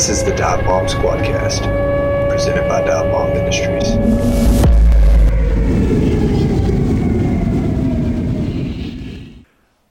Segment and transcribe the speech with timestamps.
[0.00, 1.60] This is the Dive Bomb Squadcast,
[2.30, 3.86] presented by Dive Bomb Ministries.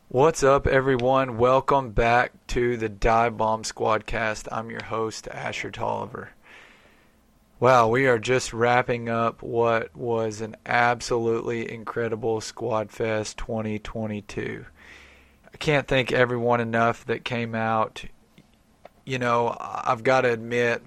[0.08, 1.38] What's up, everyone?
[1.38, 4.48] Welcome back to the Dive Bomb Squadcast.
[4.52, 6.32] I'm your host, Asher Tolliver.
[7.60, 14.66] Wow, we are just wrapping up what was an absolutely incredible Squad Fest 2022.
[15.54, 18.06] I can't thank everyone enough that came out.
[19.10, 20.84] You know, I've got to admit,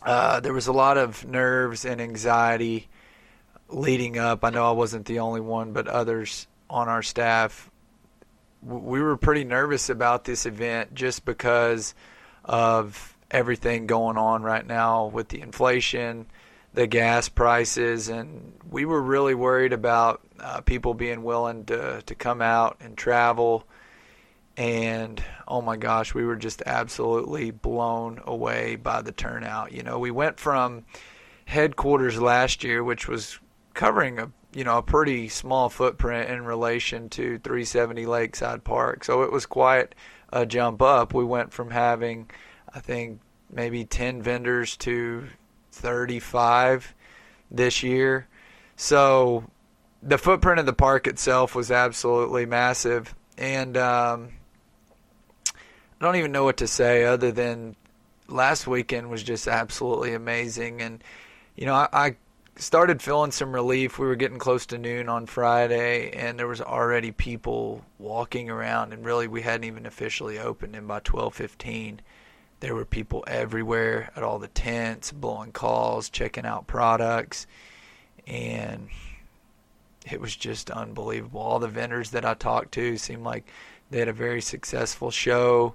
[0.00, 2.88] uh, there was a lot of nerves and anxiety
[3.68, 4.44] leading up.
[4.44, 7.68] I know I wasn't the only one, but others on our staff.
[8.62, 11.96] We were pretty nervous about this event just because
[12.44, 16.26] of everything going on right now with the inflation,
[16.74, 22.14] the gas prices, and we were really worried about uh, people being willing to to
[22.14, 23.66] come out and travel.
[24.56, 29.72] And oh my gosh, we were just absolutely blown away by the turnout.
[29.72, 30.84] You know, we went from
[31.46, 33.38] headquarters last year, which was
[33.74, 39.04] covering a you know a pretty small footprint in relation to 370 Lakeside Park.
[39.04, 39.94] So it was quite
[40.32, 41.14] a jump up.
[41.14, 42.30] We went from having
[42.74, 45.24] I think maybe 10 vendors to
[45.72, 46.94] 35
[47.50, 48.26] this year.
[48.76, 49.44] So
[50.02, 53.14] the footprint of the park itself was absolutely massive.
[53.38, 54.30] And um,
[56.02, 57.76] I don't even know what to say other than
[58.26, 60.82] last weekend was just absolutely amazing.
[60.82, 61.00] And,
[61.54, 62.16] you know, I, I
[62.56, 64.00] started feeling some relief.
[64.00, 68.92] We were getting close to noon on Friday, and there was already people walking around,
[68.92, 70.74] and really we hadn't even officially opened.
[70.74, 72.00] And by 12:15,
[72.58, 77.46] there were people everywhere at all the tents, blowing calls, checking out products,
[78.26, 78.88] and
[80.10, 81.40] it was just unbelievable.
[81.40, 83.46] All the vendors that I talked to seemed like
[83.92, 85.74] they had a very successful show.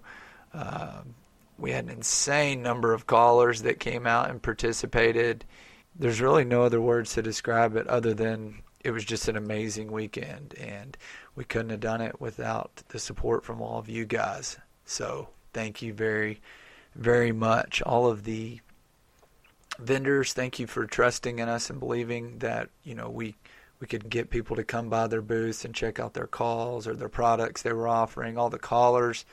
[0.54, 1.02] Uh,
[1.58, 5.46] we had an insane number of callers that came out and participated.
[5.96, 9.92] There's really no other words to describe it other than it was just an amazing
[9.92, 10.98] weekend, and
[11.36, 14.58] we couldn't have done it without the support from all of you guys.
[14.86, 16.42] So, thank you very
[16.96, 17.82] very much.
[17.84, 18.60] All of the
[19.80, 23.36] vendors, thank you for trusting in us and believing that you know we
[23.80, 26.96] we could get people to come by their booths and check out their calls or
[26.96, 28.38] their products they were offering.
[28.38, 29.26] All the callers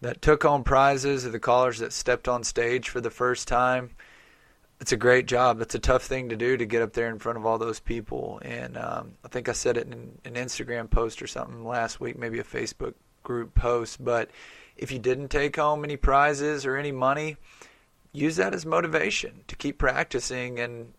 [0.00, 3.90] that took home prizes or the callers that stepped on stage for the first time.
[4.80, 5.60] It's a great job.
[5.60, 7.80] It's a tough thing to do to get up there in front of all those
[7.80, 8.40] people.
[8.42, 12.18] And um, I think I said it in an Instagram post or something last week,
[12.18, 14.30] maybe a Facebook group post, but
[14.76, 17.36] if you didn't take home any prizes or any money,
[18.12, 20.94] use that as motivation to keep practicing and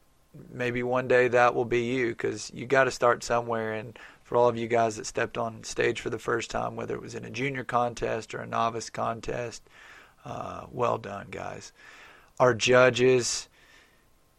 [0.52, 4.38] maybe one day that will be you because you got to start somewhere and for
[4.38, 7.16] all of you guys that stepped on stage for the first time whether it was
[7.16, 9.64] in a junior contest or a novice contest
[10.25, 11.74] uh, well done guys
[12.40, 13.50] our judges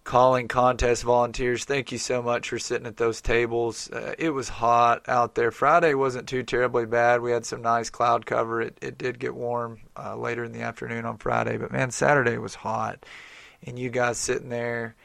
[0.05, 1.65] calling contest volunteers.
[1.65, 3.91] Thank you so much for sitting at those tables.
[3.91, 5.51] Uh, it was hot out there.
[5.51, 7.23] Friday wasn't too terribly bad.
[7.23, 8.61] We had some nice cloud cover.
[8.61, 12.39] It, it did get warm uh, later in the afternoon on Friday, but man, Saturday
[12.39, 13.05] was hot.
[13.65, 14.97] And you guys sitting there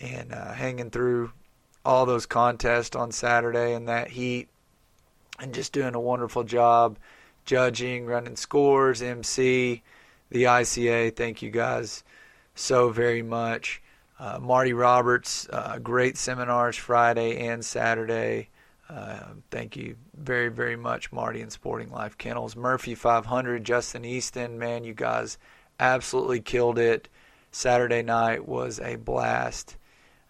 [0.00, 1.32] and uh, hanging through
[1.84, 4.48] all those contests on Saturday in that heat
[5.38, 6.98] and just doing a wonderful job
[7.44, 9.82] judging, running scores, MC,
[10.30, 11.16] the ICA.
[11.16, 12.04] Thank you guys
[12.54, 13.80] so very much.
[14.18, 18.50] Uh, Marty Roberts, uh, great seminars Friday and Saturday.
[18.90, 19.20] Uh,
[19.50, 22.54] thank you very, very much, Marty and Sporting Life Kennels.
[22.54, 25.38] Murphy 500, Justin Easton, man, you guys
[25.80, 27.08] absolutely killed it.
[27.50, 29.77] Saturday night was a blast.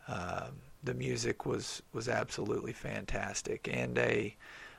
[0.09, 4.37] Um, the music was was absolutely fantastic, and a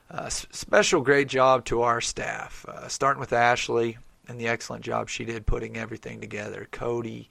[0.10, 3.98] uh, special great job to our staff, uh, starting with Ashley
[4.28, 6.68] and the excellent job she did putting everything together.
[6.72, 7.30] Cody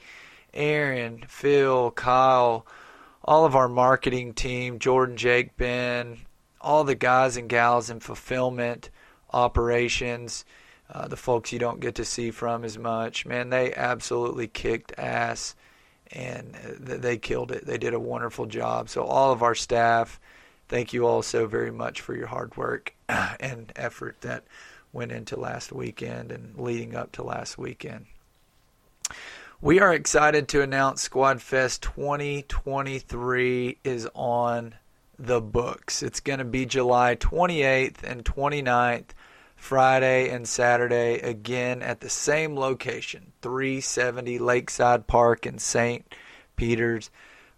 [0.55, 2.67] Aaron, Phil, Kyle,
[3.25, 6.19] all of our marketing team, Jordan, Jake, Ben,
[6.61, 8.91] all the guys and gals in fulfillment
[9.33, 10.45] operations,
[10.91, 13.27] uh, the folks you don't get to see from as much.
[13.27, 15.55] Man, they absolutely kicked ass
[16.13, 17.67] and uh, they killed it.
[17.67, 18.89] They did a wonderful job.
[18.89, 20.21] So, all of our staff,
[20.69, 24.45] thank you all so very much for your hard work and effort that
[24.93, 28.07] went into last weekend and leading up to last weekend.
[29.61, 34.75] We are excited to announce Squad Fest 2023 is on
[35.19, 36.03] the books.
[36.03, 39.09] It's going to be July 28th and 29th,
[39.59, 46.15] Friday and Saturday, again at the same location, 370 Lakeside Park in St.
[46.57, 47.11] Peters,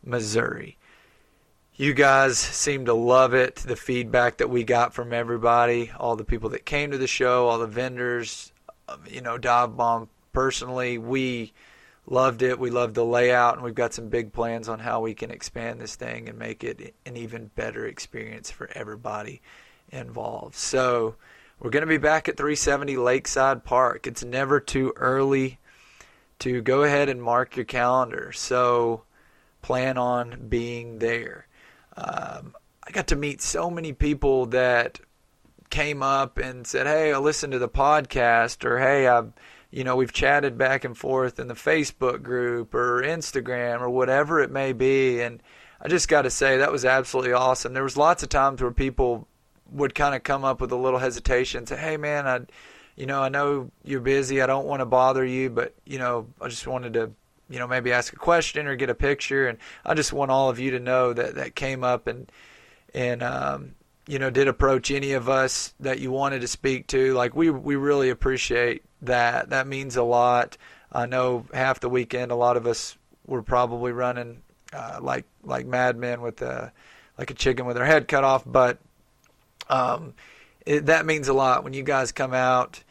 [0.03, 0.77] Missouri.
[1.75, 3.57] You guys seem to love it.
[3.57, 7.49] The feedback that we got from everybody, all the people that came to the show,
[7.49, 8.53] all the vendors,
[8.89, 11.53] um, you know, Dive Bomb personally, we
[12.07, 12.59] loved it.
[12.59, 15.81] We loved the layout, and we've got some big plans on how we can expand
[15.81, 19.43] this thing and make it an even better experience for everybody
[19.91, 20.57] involved.
[20.57, 21.15] So,
[21.61, 24.07] we're going to be back at 370 Lakeside Park.
[24.07, 25.59] It's never too early
[26.39, 28.33] to go ahead and mark your calendar.
[28.33, 29.03] So,
[29.61, 31.47] plan on being there.
[31.97, 35.01] Um, I got to meet so many people that
[35.69, 39.25] came up and said, "Hey, I listened to the podcast," or "Hey, I,
[39.71, 44.41] you know, we've chatted back and forth in the Facebook group or Instagram or whatever
[44.41, 45.43] it may be." And
[45.79, 47.75] I just got to say that was absolutely awesome.
[47.75, 49.29] There was lots of times where people
[49.73, 52.41] would kind of come up with a little hesitation, say, "Hey, man, I,
[52.97, 54.43] you know, I know you're busy.
[54.43, 57.13] I don't want to bother you, but you know, I just wanted to."
[57.49, 60.51] You know, maybe ask a question or get a picture, and I just want all
[60.51, 62.31] of you to know that that came up and
[62.95, 63.75] and um,
[64.07, 67.13] you know, did approach any of us that you wanted to speak to.
[67.15, 69.51] Like we we really appreciate that.
[69.51, 70.57] That means a lot.
[70.93, 75.67] I know half the weekend, a lot of us were probably running uh, like like
[75.67, 76.73] madmen with a
[77.19, 78.43] like a chicken with their head cut off.
[78.45, 78.79] But
[79.71, 80.15] um,
[80.67, 82.83] it, that means a lot when you guys come out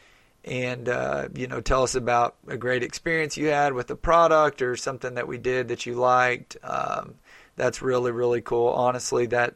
[0.44, 4.62] and uh, you know tell us about a great experience you had with the product
[4.62, 6.56] or something that we did that you liked.
[6.62, 7.14] Um,
[7.56, 8.68] that's really really cool.
[8.68, 9.54] Honestly, that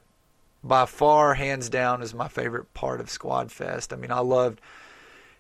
[0.63, 3.93] by far, hands down, is my favorite part of Squad Fest.
[3.93, 4.61] I mean, I loved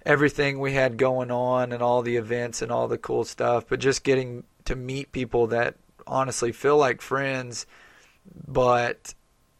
[0.04, 3.80] everything we had going on and all the events and all the cool stuff, but
[3.80, 5.76] just getting to meet people that
[6.06, 7.66] honestly feel like friends,
[8.46, 9.14] but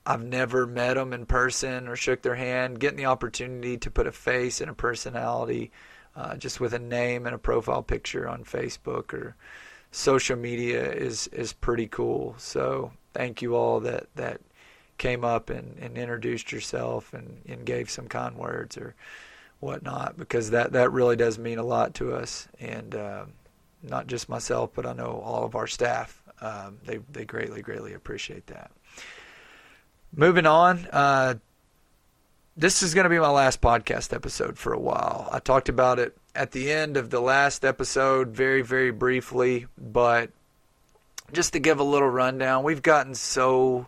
[0.06, 4.06] I've never met them in person or shook their hand, getting the opportunity to put
[4.06, 5.70] a face and a personality
[6.16, 9.34] uh, just with a name and a profile picture on Facebook or
[9.90, 12.34] social media is is pretty cool.
[12.38, 14.40] So thank you all that that
[14.98, 18.94] came up and, and introduced yourself and, and gave some kind words or
[19.58, 22.46] whatnot because that, that really does mean a lot to us.
[22.60, 23.24] And uh,
[23.82, 26.22] not just myself but I know all of our staff.
[26.40, 28.70] Um, they, they greatly greatly appreciate that
[30.16, 31.34] moving on uh,
[32.56, 35.99] this is going to be my last podcast episode for a while I talked about
[35.99, 40.31] it at the end of the last episode very very briefly but
[41.32, 43.87] just to give a little rundown we've gotten so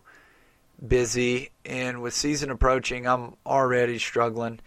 [0.85, 4.59] busy, and with season approaching, I'm already struggling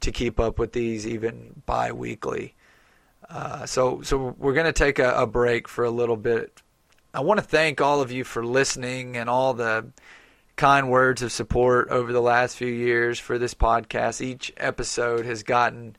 [0.00, 2.54] to keep up with these even bi-weekly.
[3.28, 6.62] Uh, so, so we're going to take a, a break for a little bit.
[7.12, 9.86] I want to thank all of you for listening and all the
[10.60, 14.20] kind words of support over the last few years for this podcast.
[14.20, 15.96] Each episode has gotten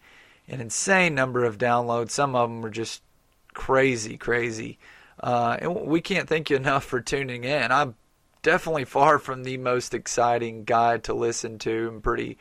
[0.48, 2.12] an insane number of downloads.
[2.12, 3.02] Some of them are just
[3.56, 4.78] crazy, crazy.
[5.20, 7.72] Uh, and we can't thank you enough for tuning in.
[7.72, 7.96] I'm
[8.44, 12.38] definitely far from the most exciting guy to listen to and pretty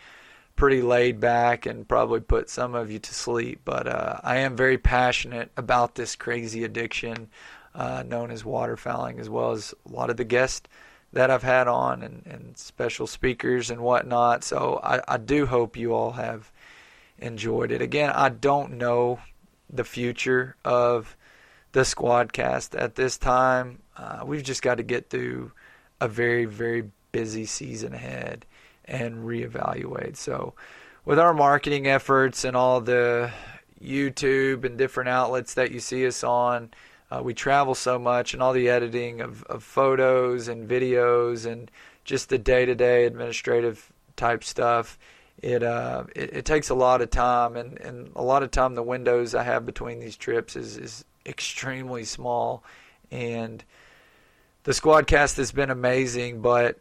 [0.56, 3.62] pretty laid back and probably put some of you to sleep.
[3.64, 7.30] But uh, I am very passionate about this crazy addiction
[7.74, 10.68] uh, known as waterfowling, as well as a lot of the guests
[11.12, 14.44] that I've had on and, and special speakers and whatnot.
[14.44, 16.52] So I, I do hope you all have
[17.18, 17.82] enjoyed it.
[17.82, 19.20] Again, I don't know
[19.68, 21.16] the future of
[21.72, 23.80] the Squadcast at this time.
[23.96, 25.52] Uh, we've just got to get through
[26.00, 28.46] a very, very busy season ahead
[28.84, 30.16] and reevaluate.
[30.16, 30.54] So,
[31.04, 33.30] with our marketing efforts and all the
[33.82, 36.70] YouTube and different outlets that you see us on,
[37.10, 41.70] uh, we travel so much and all the editing of, of photos and videos and
[42.04, 44.98] just the day to day administrative type stuff.
[45.42, 48.74] It, uh, it, it takes a lot of time and, and a lot of time
[48.74, 52.62] the windows I have between these trips is, is extremely small
[53.10, 53.64] and
[54.64, 56.78] the squad cast has been amazing, but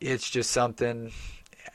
[0.00, 1.12] it's just something.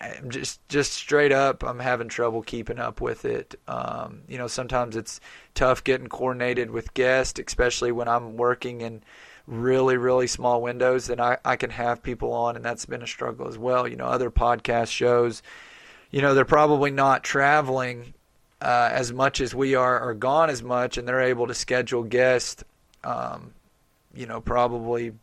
[0.03, 1.63] I'm just just straight up.
[1.63, 3.55] I'm having trouble keeping up with it.
[3.67, 5.19] Um, you know, sometimes it's
[5.53, 9.01] tough getting coordinated with guests, especially when I'm working in
[9.47, 11.07] really really small windows.
[11.07, 13.87] Then I I can have people on, and that's been a struggle as well.
[13.87, 15.41] You know, other podcast shows,
[16.11, 18.13] you know, they're probably not traveling
[18.61, 22.03] uh, as much as we are, or gone as much, and they're able to schedule
[22.03, 22.63] guests.
[23.03, 23.53] Um,
[24.13, 25.13] you know, probably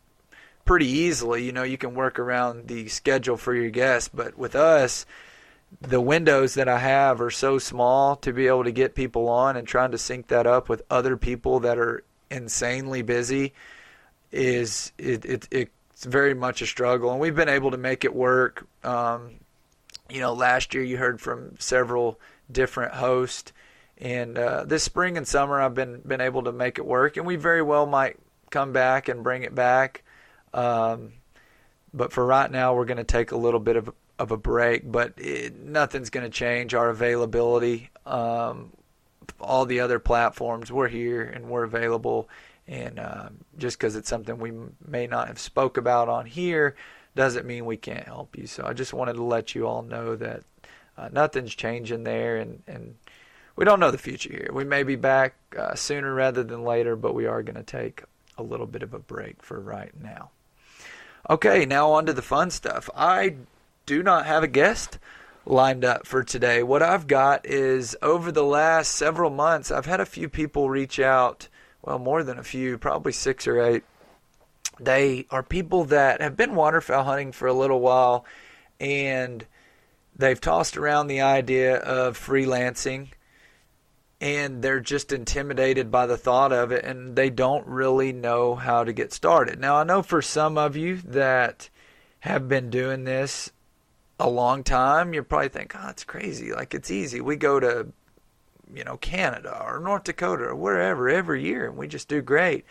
[0.71, 1.43] pretty easily.
[1.43, 5.05] You know, you can work around the schedule for your guests, but with us,
[5.81, 9.57] the windows that I have are so small to be able to get people on
[9.57, 13.53] and trying to sync that up with other people that are insanely busy
[14.31, 17.11] is it, it it's very much a struggle.
[17.11, 18.65] And we've been able to make it work.
[18.85, 19.41] Um,
[20.09, 23.53] you know last year you heard from several different hosts.
[23.99, 27.17] And uh, this spring and summer I've been been able to make it work.
[27.17, 30.05] And we very well might come back and bring it back
[30.55, 31.13] um,
[31.93, 34.91] but for right now, we're going to take a little bit of of a break.
[34.91, 37.91] But it, nothing's going to change our availability.
[38.05, 38.71] Um,
[39.41, 40.73] all the other platforms.
[40.73, 42.29] We're here and we're available.
[42.67, 44.53] And uh, just because it's something we
[44.87, 46.77] may not have spoke about on here
[47.17, 48.47] doesn't mean we can't help you.
[48.47, 50.43] So I just wanted to let you all know that
[50.97, 52.95] uh, nothing's changing there, and and
[53.57, 54.51] we don't know the future here.
[54.53, 58.05] We may be back uh, sooner rather than later, but we are going to take
[58.39, 60.31] a little bit of a break for right now.
[61.29, 62.89] Okay, now on to the fun stuff.
[62.97, 63.37] I
[63.87, 64.99] do not have a guest
[65.45, 66.63] lined up for today.
[66.63, 70.99] What I've got is over the last several months, I've had a few people reach
[70.99, 71.49] out,
[71.83, 73.85] well, more than a few, probably six or eight.
[74.79, 78.25] They are people that have been waterfowl hunting for a little while
[78.79, 79.45] and
[80.17, 83.09] they've tossed around the idea of freelancing
[84.21, 88.85] and they're just intimidated by the thought of it and they don't really know how
[88.85, 89.59] to get started.
[89.59, 91.71] Now, I know for some of you that
[92.21, 93.51] have been doing this
[94.19, 96.53] a long time, you probably think, oh, it's crazy.
[96.53, 97.23] Like, it's easy.
[97.23, 97.87] We go to,
[98.75, 102.67] you know, Canada or North Dakota or wherever every year and we just do great.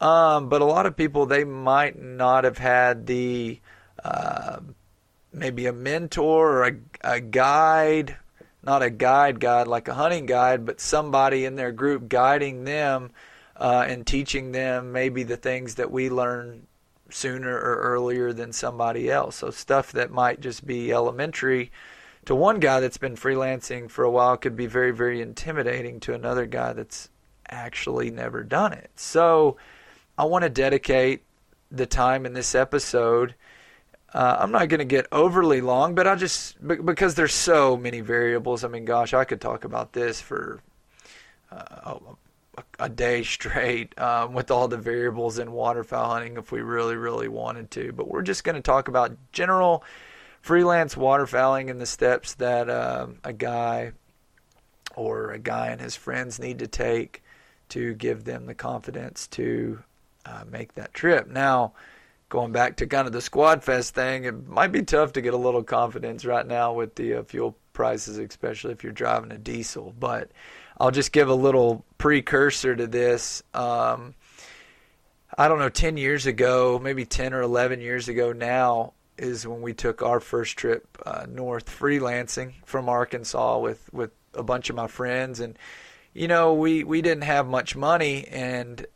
[0.00, 3.60] Um, but a lot of people, they might not have had the,
[4.02, 4.58] uh,
[5.32, 8.16] maybe a mentor or a, a guide
[8.62, 13.10] not a guide guide like a hunting guide, but somebody in their group guiding them
[13.56, 16.66] uh, and teaching them maybe the things that we learn
[17.10, 19.36] sooner or earlier than somebody else.
[19.36, 21.70] So stuff that might just be elementary
[22.26, 26.14] to one guy that's been freelancing for a while could be very, very intimidating to
[26.14, 27.08] another guy that's
[27.48, 28.90] actually never done it.
[28.94, 29.56] So
[30.18, 31.22] I want to dedicate
[31.70, 33.34] the time in this episode
[34.12, 38.00] uh, I'm not going to get overly long, but I just because there's so many
[38.00, 38.64] variables.
[38.64, 40.60] I mean, gosh, I could talk about this for
[41.52, 41.98] uh,
[42.56, 46.96] a, a, day straight um, with all the variables in waterfowl hunting if we really,
[46.96, 47.92] really wanted to.
[47.92, 49.84] But we're just going to talk about general
[50.40, 53.92] freelance waterfowling and the steps that uh, a guy
[54.96, 57.22] or a guy and his friends need to take
[57.68, 59.82] to give them the confidence to
[60.26, 61.28] uh, make that trip.
[61.28, 61.74] Now
[62.30, 65.34] going back to kind of the squad fest thing, it might be tough to get
[65.34, 69.36] a little confidence right now with the uh, fuel prices, especially if you're driving a
[69.36, 69.92] diesel.
[69.98, 70.30] But
[70.78, 73.42] I'll just give a little precursor to this.
[73.52, 74.14] Um,
[75.36, 79.60] I don't know, 10 years ago, maybe 10 or 11 years ago now, is when
[79.60, 84.76] we took our first trip uh, north freelancing from Arkansas with, with a bunch of
[84.76, 85.40] my friends.
[85.40, 85.58] And,
[86.14, 88.86] you know, we, we didn't have much money, and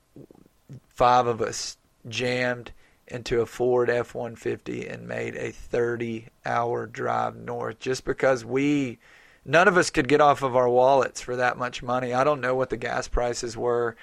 [0.89, 1.77] five of us
[2.09, 2.73] jammed
[3.09, 8.99] into a Ford F 150 and made a 30 hour drive north just because we,
[9.45, 12.15] none of us could get off of our wallets for that much money.
[12.15, 13.97] I don't know what the gas prices were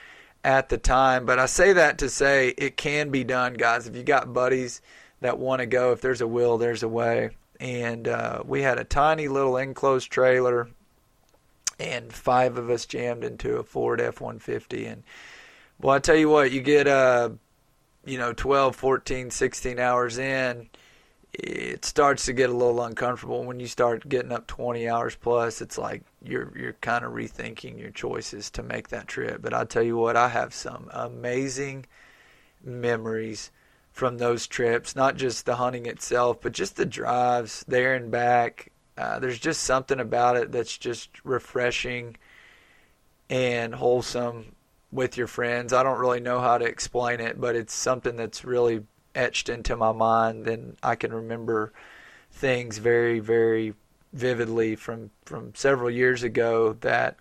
[0.43, 3.87] at the time, but I say that to say it can be done, guys.
[3.87, 4.81] If you got buddies
[5.21, 7.31] that want to go, if there's a will, there's a way.
[7.59, 10.69] And uh, we had a tiny little enclosed trailer,
[11.79, 14.85] and five of us jammed into a Ford F 150.
[14.85, 15.03] And
[15.79, 17.31] well, I tell you what, you get uh,
[18.05, 20.69] you know 12 14 16 hours in
[21.33, 23.43] it starts to get a little uncomfortable.
[23.45, 27.79] When you start getting up 20 hours plus it's like you're you're kind of rethinking
[27.79, 29.41] your choices to make that trip.
[29.41, 31.85] But i tell you what i have some amazing
[32.63, 33.51] memories
[33.91, 34.95] from those trips.
[34.95, 38.71] Not just the hunting itself but just the drives there and back.
[38.97, 42.17] Uh, there's just something about it that's just refreshing
[43.29, 44.53] and wholesome
[44.91, 45.73] with your friends.
[45.73, 48.83] I don't really know how to explain it, but it's something that's really
[49.15, 51.73] etched into my mind and I can remember
[52.31, 53.73] things very very
[54.13, 57.17] vividly from from several years ago that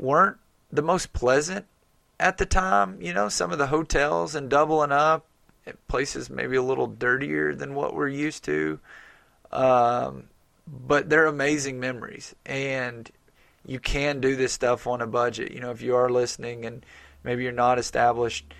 [0.00, 0.38] weren't
[0.70, 1.66] the most pleasant
[2.18, 5.26] at the time, you know, some of the hotels and doubling up
[5.88, 8.78] places maybe a little dirtier than what we're used to.
[9.52, 10.24] Um,
[10.66, 13.10] but they're amazing memories and
[13.66, 15.52] you can do this stuff on a budget.
[15.52, 16.86] You know, if you are listening and
[17.24, 18.54] maybe you're not established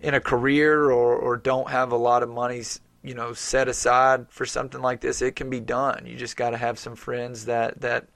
[0.00, 2.62] in a career or, or don't have a lot of money,
[3.02, 6.06] you know, set aside for something like this, it can be done.
[6.06, 8.06] You just got to have some friends that, that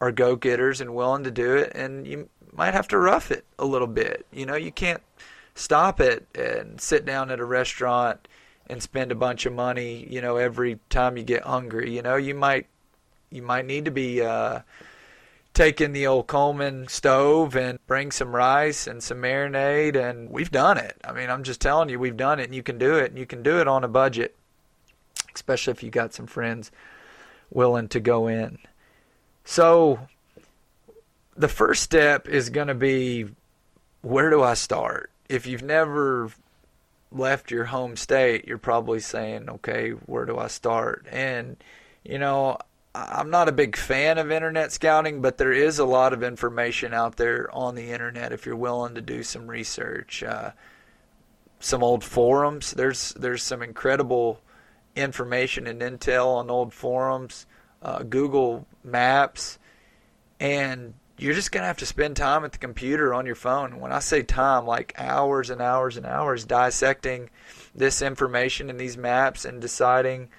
[0.00, 1.72] are go getters and willing to do it.
[1.74, 4.26] And you might have to rough it a little bit.
[4.32, 5.02] You know, you can't
[5.54, 8.28] stop it and sit down at a restaurant
[8.68, 11.94] and spend a bunch of money, you know, every time you get hungry.
[11.94, 12.68] You know, you might,
[13.30, 14.60] you might need to be, uh,
[15.60, 20.50] take in the old Coleman stove and bring some rice and some marinade, and we've
[20.50, 20.96] done it.
[21.04, 23.18] I mean, I'm just telling you, we've done it, and you can do it, and
[23.18, 24.34] you can do it on a budget,
[25.34, 26.70] especially if you got some friends
[27.50, 28.56] willing to go in.
[29.44, 30.00] So,
[31.36, 33.26] the first step is going to be
[34.00, 35.10] where do I start?
[35.28, 36.30] If you've never
[37.12, 41.04] left your home state, you're probably saying, okay, where do I start?
[41.10, 41.58] And,
[42.02, 42.56] you know,
[42.94, 46.92] I'm not a big fan of internet scouting, but there is a lot of information
[46.92, 50.22] out there on the internet if you're willing to do some research.
[50.22, 50.50] Uh,
[51.60, 52.72] some old forums.
[52.72, 54.40] There's there's some incredible
[54.96, 57.46] information and intel on old forums,
[57.82, 59.58] uh, Google Maps,
[60.40, 63.78] and you're just gonna have to spend time at the computer on your phone.
[63.78, 67.28] When I say time, like hours and hours and hours dissecting
[67.74, 70.30] this information and these maps and deciding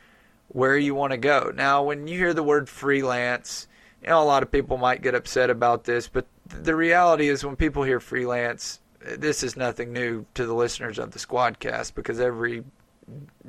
[0.52, 1.52] where you want to go.
[1.56, 3.68] Now, when you hear the word freelance,
[4.02, 7.46] you know, a lot of people might get upset about this, but the reality is
[7.46, 12.20] when people hear freelance, this is nothing new to the listeners of the Squadcast because
[12.20, 12.64] every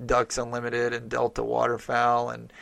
[0.07, 2.53] Ducks Unlimited and Delta Waterfowl and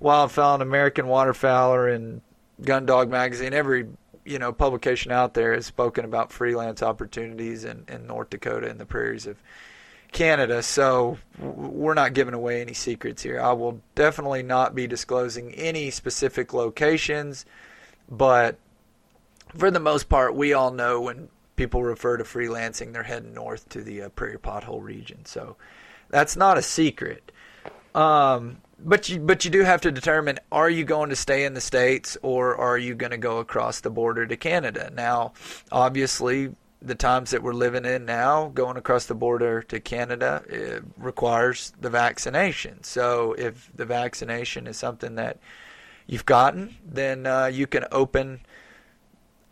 [0.00, 2.22] Wildfowl and American Waterfowler and
[2.62, 3.88] Gundog Magazine, every
[4.24, 8.78] you know publication out there has spoken about freelance opportunities in, in North Dakota and
[8.78, 9.36] the prairies of
[10.12, 13.40] Canada, so we're not giving away any secrets here.
[13.40, 17.46] I will definitely not be disclosing any specific locations,
[18.08, 18.58] but
[19.56, 23.68] for the most part, we all know when people refer to freelancing, they're heading north
[23.68, 25.24] to the uh, Prairie Pothole region.
[25.24, 25.56] So
[26.08, 27.32] that's not a secret.
[27.94, 31.54] Um, but you but you do have to determine are you going to stay in
[31.54, 34.90] the states or are you going to go across the border to Canada?
[34.94, 35.32] Now,
[35.70, 41.72] obviously, the times that we're living in now, going across the border to Canada requires
[41.80, 42.82] the vaccination.
[42.82, 45.38] So if the vaccination is something that
[46.06, 48.40] you've gotten, then uh, you can open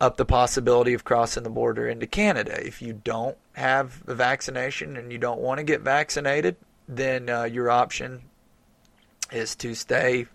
[0.01, 2.65] up the possibility of crossing the border into Canada.
[2.65, 6.55] If you don't have the vaccination and you don't want to get vaccinated,
[6.87, 8.23] then uh, your option
[9.31, 10.25] is to stay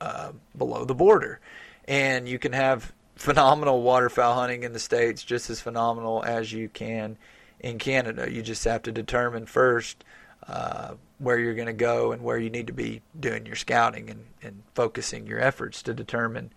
[0.00, 1.38] uh, below the border.
[1.86, 6.70] And you can have phenomenal waterfowl hunting in the States, just as phenomenal as you
[6.70, 7.18] can
[7.60, 8.32] in Canada.
[8.32, 10.02] You just have to determine first
[10.48, 14.08] uh, where you're going to go and where you need to be doing your scouting
[14.08, 16.50] and, and focusing your efforts to determine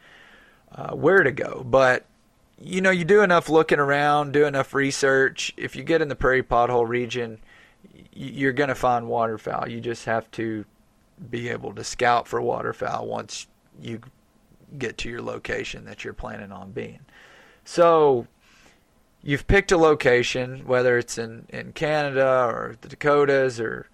[0.74, 1.65] uh, where to go.
[1.70, 2.05] But
[2.58, 5.53] you know, you do enough looking around, do enough research.
[5.58, 7.39] If you get in the prairie pothole region,
[8.13, 9.67] you're going to find waterfowl.
[9.67, 10.63] You just have to
[11.30, 13.47] be able to scout for waterfowl once
[13.82, 13.99] you
[14.77, 16.99] get to your location that you're planning on being.
[17.65, 18.27] So
[19.21, 23.88] you've picked a location, whether it's in, in Canada or the Dakotas or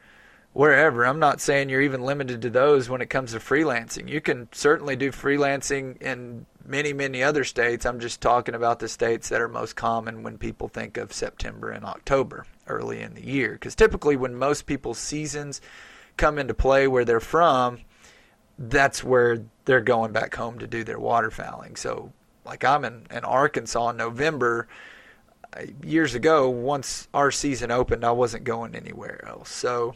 [0.53, 1.05] wherever.
[1.05, 4.09] I'm not saying you're even limited to those when it comes to freelancing.
[4.09, 7.85] You can certainly do freelancing in many, many other states.
[7.85, 11.69] I'm just talking about the states that are most common when people think of September
[11.69, 13.53] and October early in the year.
[13.53, 15.61] Because typically, when most people's seasons
[16.17, 17.79] come into play where they're from,
[18.60, 21.78] that's where they're going back home to do their waterfowling.
[21.78, 22.12] So,
[22.45, 24.67] like I'm in, in Arkansas in November.
[25.84, 29.50] Years ago, once our season opened, I wasn't going anywhere else.
[29.50, 29.95] So,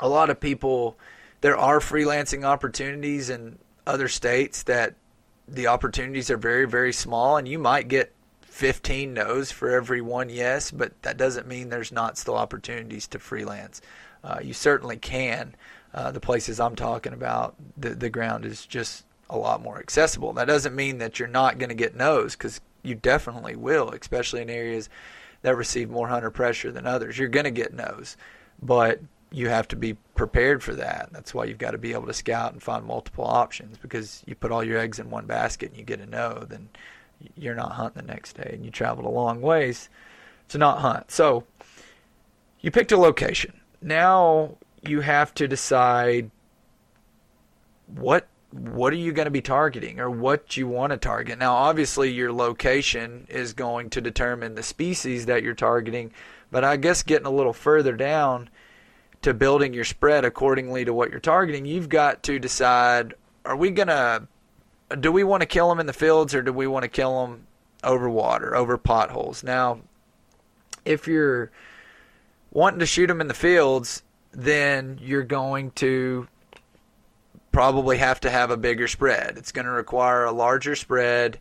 [0.00, 0.96] a lot of people,
[1.40, 4.94] there are freelancing opportunities in other states that
[5.48, 10.30] the opportunities are very, very small, and you might get 15 no's for every one
[10.30, 13.82] yes, but that doesn't mean there's not still opportunities to freelance.
[14.24, 15.54] Uh, you certainly can.
[15.96, 20.34] Uh, the places I'm talking about, the the ground is just a lot more accessible.
[20.34, 24.42] That doesn't mean that you're not going to get no's, because you definitely will, especially
[24.42, 24.88] in areas
[25.42, 27.18] that receive more hunter pressure than others.
[27.18, 28.16] You're going to get no's,
[28.62, 29.00] but
[29.32, 31.08] you have to be prepared for that.
[31.12, 34.34] That's why you've got to be able to scout and find multiple options because you
[34.34, 36.68] put all your eggs in one basket and you get a no, then
[37.36, 39.88] you're not hunting the next day and you traveled a long ways
[40.48, 41.10] to not hunt.
[41.10, 41.44] So
[42.60, 43.60] you picked a location.
[43.82, 44.56] Now
[44.88, 46.30] you have to decide
[47.86, 51.38] what what are you going to be targeting or what you want to target.
[51.38, 56.12] Now obviously your location is going to determine the species that you're targeting,
[56.50, 58.48] but I guess getting a little further down
[59.22, 63.70] to building your spread accordingly to what you're targeting, you've got to decide are we
[63.70, 64.26] going to
[65.00, 67.26] do we want to kill them in the fields or do we want to kill
[67.26, 67.46] them
[67.82, 69.42] over water, over potholes?
[69.42, 69.80] Now,
[70.84, 71.50] if you're
[72.52, 74.02] wanting to shoot them in the fields,
[74.36, 76.28] then you're going to
[77.50, 79.38] probably have to have a bigger spread.
[79.38, 81.40] It's going to require a larger spread,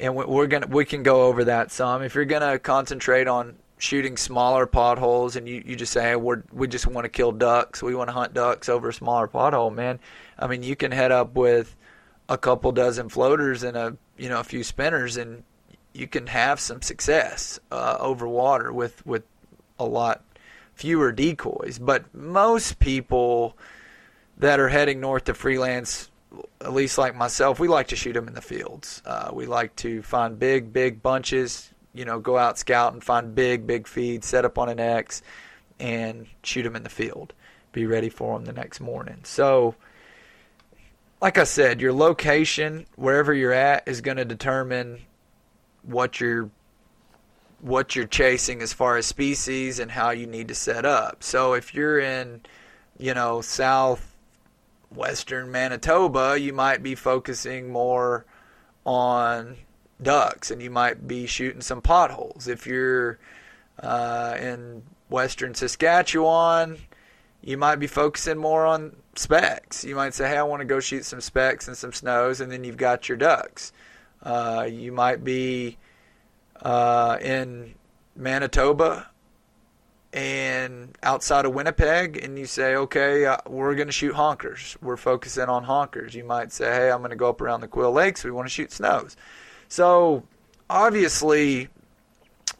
[0.00, 2.02] and we're going to we can go over that some.
[2.02, 6.36] If you're going to concentrate on shooting smaller potholes and you, you just say we
[6.50, 9.70] we just want to kill ducks we want to hunt ducks over a smaller pothole
[9.70, 9.98] man
[10.38, 11.76] i mean you can head up with
[12.30, 15.42] a couple dozen floaters and a you know a few spinners and
[15.92, 19.24] you can have some success uh, over water with with
[19.78, 20.22] a lot
[20.76, 23.56] fewer decoys but most people
[24.38, 26.10] that are heading north to freelance
[26.60, 29.74] at least like myself we like to shoot them in the fields uh, we like
[29.74, 34.26] to find big big bunches you know, go out scout and find big, big feeds,
[34.26, 35.22] set up on an X,
[35.80, 37.32] and shoot them in the field.
[37.72, 39.20] Be ready for them the next morning.
[39.24, 39.74] So
[41.22, 45.00] like I said, your location, wherever you're at, is going to determine
[45.82, 46.50] what you're
[47.66, 51.24] what you're chasing as far as species and how you need to set up.
[51.24, 52.42] So if you're in,
[52.96, 58.24] you know, southwestern Manitoba, you might be focusing more
[58.84, 59.56] on
[60.00, 62.46] ducks and you might be shooting some potholes.
[62.46, 63.18] If you're
[63.82, 66.78] uh, in western Saskatchewan,
[67.42, 69.84] you might be focusing more on specks.
[69.84, 72.52] You might say, hey, I want to go shoot some specks and some snows, and
[72.52, 73.72] then you've got your ducks.
[74.22, 75.78] Uh, you might be
[76.62, 77.74] uh, in
[78.14, 79.08] Manitoba
[80.12, 84.76] and outside of Winnipeg, and you say, okay, uh, we're going to shoot honkers.
[84.80, 86.14] We're focusing on honkers.
[86.14, 88.24] You might say, hey, I'm going to go up around the Quill Lakes.
[88.24, 89.16] We want to shoot snows.
[89.68, 90.22] So
[90.70, 91.68] obviously,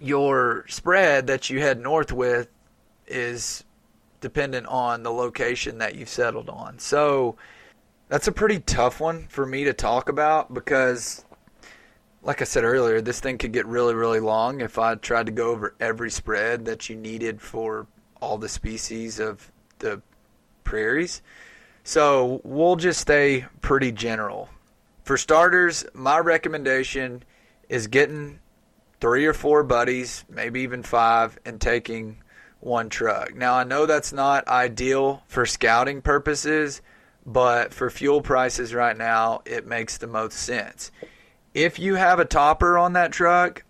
[0.01, 2.49] your spread that you head north with
[3.07, 3.65] is
[4.21, 6.79] dependent on the location that you've settled on.
[6.79, 7.37] So
[8.09, 11.25] that's a pretty tough one for me to talk about because
[12.27, 15.33] like I said earlier, this thing could get really, really long if I tried to
[15.33, 17.87] go over every spread that you needed for
[18.21, 20.03] all the species of the
[20.65, 21.23] prairies.
[21.85, 24.49] So we'll just stay pretty general.
[25.05, 27.23] For starters, my recommendation
[27.69, 28.41] is getting
[29.01, 32.17] three or four buddies, maybe even five, and taking
[32.59, 33.37] one truck.
[33.37, 36.83] Now, I know that's not ideal for scouting purposes,
[37.25, 40.91] but for fuel prices right now, it makes the most sense
[41.57, 43.65] if you have a topper on that truck,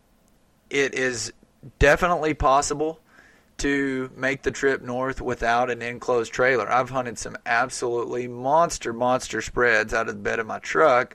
[0.71, 1.33] it is
[1.79, 2.99] definitely possible
[3.59, 6.69] to make the trip north without an enclosed trailer.
[6.69, 11.15] I've hunted some absolutely monster, monster spreads out of the bed of my truck.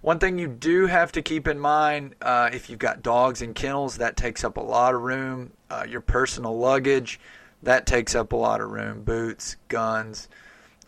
[0.00, 3.54] One thing you do have to keep in mind uh, if you've got dogs and
[3.54, 5.52] kennels, that takes up a lot of room.
[5.68, 7.20] Uh, your personal luggage,
[7.62, 9.02] that takes up a lot of room.
[9.02, 10.28] Boots, guns,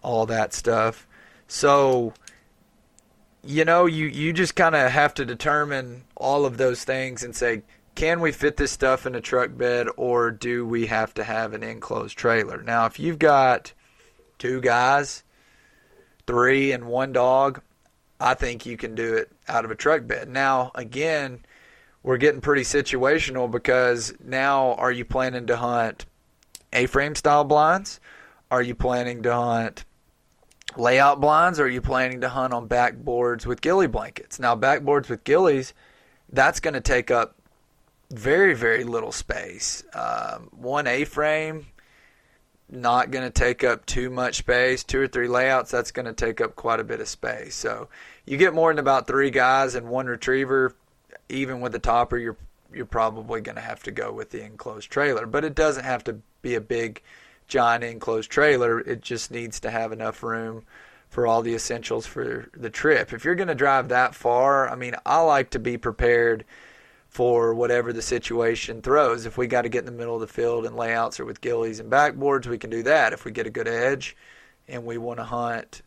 [0.03, 1.07] all that stuff.
[1.49, 2.15] So,
[3.45, 7.35] you know, you, you just kind of have to determine all of those things and
[7.35, 7.63] say,
[7.95, 11.53] can we fit this stuff in a truck bed or do we have to have
[11.53, 12.63] an enclosed trailer?
[12.63, 13.73] Now, if you've got
[14.39, 15.25] two guys,
[16.27, 17.61] three, and one dog,
[18.21, 20.29] I think you can do it out of a truck bed.
[20.29, 21.41] Now, again,
[22.03, 26.07] we're getting pretty situational because now are you planning to hunt
[26.73, 28.01] A frame style blinds?
[28.51, 29.85] Are you planning to hunt
[30.77, 34.39] layout blinds or are you planning to hunt on backboards with ghillie blankets?
[34.39, 35.73] Now, backboards with ghillies,
[36.31, 37.35] that's going to take up
[38.11, 39.85] very, very little space.
[39.95, 41.67] Um, one A frame,
[42.71, 44.85] not going to take up too much space.
[44.85, 47.55] Two or three layouts, that's going to take up quite a bit of space.
[47.55, 47.89] So
[48.27, 50.75] you get more than about three guys and one retriever,
[51.29, 52.37] even with the topper, you're
[52.73, 55.25] you're probably going to have to go with the enclosed trailer.
[55.27, 57.03] But it doesn't have to be a big
[57.49, 58.81] giant enclosed trailer.
[58.81, 60.65] It just needs to have enough room
[61.09, 63.13] for all the essentials for the trip.
[63.13, 66.45] If you're going to drive that far, I mean, I like to be prepared
[67.09, 69.25] for whatever the situation throws.
[69.25, 71.41] If we got to get in the middle of the field and layouts or with
[71.41, 73.15] ghillies and backboards, we can do that.
[73.15, 74.15] If we get a good edge
[74.69, 75.81] and we want to hunt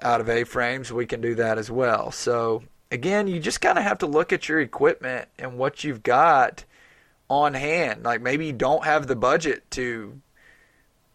[0.00, 2.10] out of A-frames, we can do that as well.
[2.10, 6.02] So, again, you just kind of have to look at your equipment and what you've
[6.02, 6.64] got
[7.28, 8.02] on hand.
[8.02, 10.20] Like maybe you don't have the budget to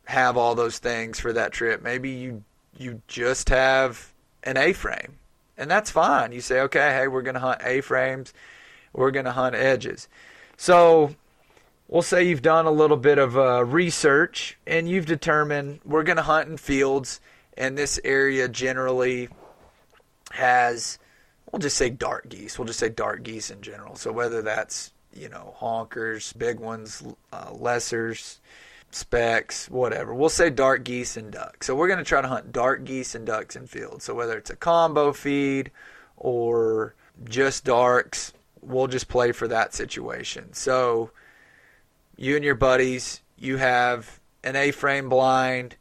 [0.06, 1.82] have all those things for that trip.
[1.82, 2.44] Maybe you
[2.78, 5.20] you just have an A-frame,
[5.58, 6.32] and that's fine.
[6.32, 8.34] You say, okay, hey, we're going to hunt A-frames,
[8.94, 10.08] we're going to hunt edges.
[10.58, 11.16] So
[11.88, 16.18] we'll say you've done a little bit of uh, research and you've determined we're going
[16.18, 17.20] to hunt in fields,
[17.58, 19.30] and this area generally
[20.32, 20.98] has,
[21.52, 22.58] we'll just say dark geese.
[22.58, 23.96] We'll just say dark geese in general.
[23.96, 28.40] So whether that's you know honkers, big ones, uh, lessers
[28.96, 30.14] specks, whatever.
[30.14, 31.68] We'll say dark geese and ducks.
[31.68, 34.06] So we're going to try to hunt dark geese and ducks in fields.
[34.06, 35.72] So whether it's a combo feed
[36.18, 40.54] or just darks, we'll just play for that situation.
[40.54, 41.12] So
[42.16, 45.76] you and your buddies, you have an A-frame blind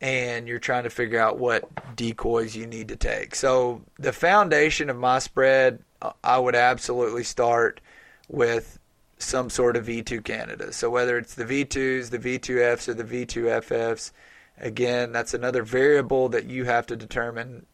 [0.00, 3.34] and you're trying to figure out what decoys you need to take.
[3.34, 5.82] So the foundation of my spread,
[6.22, 7.80] I would absolutely start
[8.28, 8.78] with
[9.18, 10.72] some sort of V2 Canada.
[10.72, 14.12] So whether it's the V2s, the V2Fs, or the V2FFs,
[14.58, 17.66] again, that's another variable that you have to determine.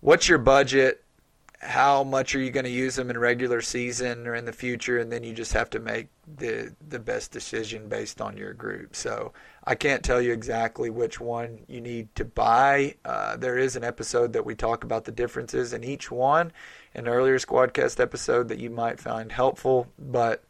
[0.00, 1.02] What's your budget?
[1.62, 4.98] How much are you going to use them in regular season or in the future?
[4.98, 6.08] And then you just have to make
[6.38, 8.96] the the best decision based on your group.
[8.96, 9.32] So
[9.64, 12.94] I can't tell you exactly which one you need to buy.
[13.04, 16.50] Uh, there is an episode that we talk about the differences in each one,
[16.94, 20.42] an earlier Squadcast episode that you might find helpful, but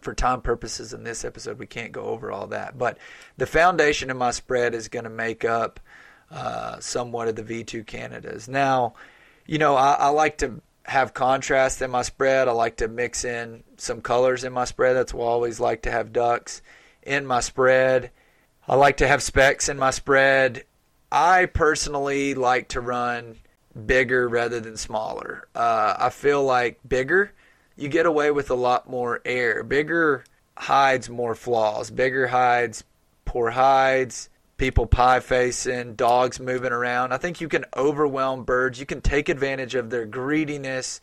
[0.00, 2.78] for time purposes in this episode, we can't go over all that.
[2.78, 2.98] But
[3.36, 5.80] the foundation of my spread is going to make up
[6.30, 8.48] uh, somewhat of the V2 Canadas.
[8.48, 8.94] Now,
[9.46, 12.48] you know, I, I like to have contrast in my spread.
[12.48, 14.94] I like to mix in some colors in my spread.
[14.94, 16.62] That's why I always like to have ducks
[17.02, 18.10] in my spread.
[18.68, 20.64] I like to have specks in my spread.
[21.10, 23.36] I personally like to run
[23.86, 25.46] bigger rather than smaller.
[25.54, 27.32] Uh, I feel like bigger,
[27.76, 29.62] you get away with a lot more air.
[29.62, 30.24] Bigger
[30.56, 31.90] hides more flaws.
[31.90, 32.84] Bigger hides
[33.26, 37.12] poor hides, people pie facing, dogs moving around.
[37.12, 38.80] I think you can overwhelm birds.
[38.80, 41.02] You can take advantage of their greediness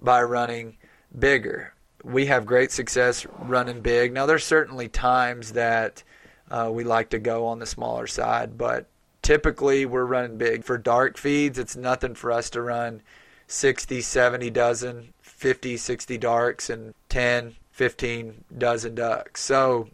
[0.00, 0.76] by running
[1.18, 1.74] bigger.
[2.04, 4.12] We have great success running big.
[4.12, 6.04] Now, there's certainly times that
[6.50, 8.86] uh, we like to go on the smaller side, but
[9.22, 10.64] typically we're running big.
[10.64, 13.02] For dark feeds, it's nothing for us to run
[13.46, 19.42] 60, 70 dozen, 50, 60 darks, and 10, 15 dozen ducks.
[19.42, 19.88] So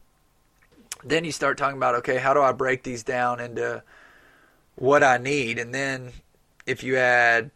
[1.03, 3.83] then you start talking about okay, how do I break these down into
[4.77, 5.59] what I need?
[5.59, 6.13] And then
[6.67, 7.51] if you add,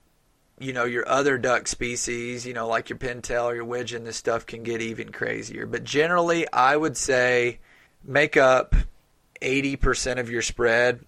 [0.59, 4.17] you know, your other duck species, you know, like your pintail or your widgeon, this
[4.17, 5.67] stuff can get even crazier.
[5.67, 7.59] But generally, I would say
[8.03, 8.75] make up
[9.43, 11.05] 80% of your spread,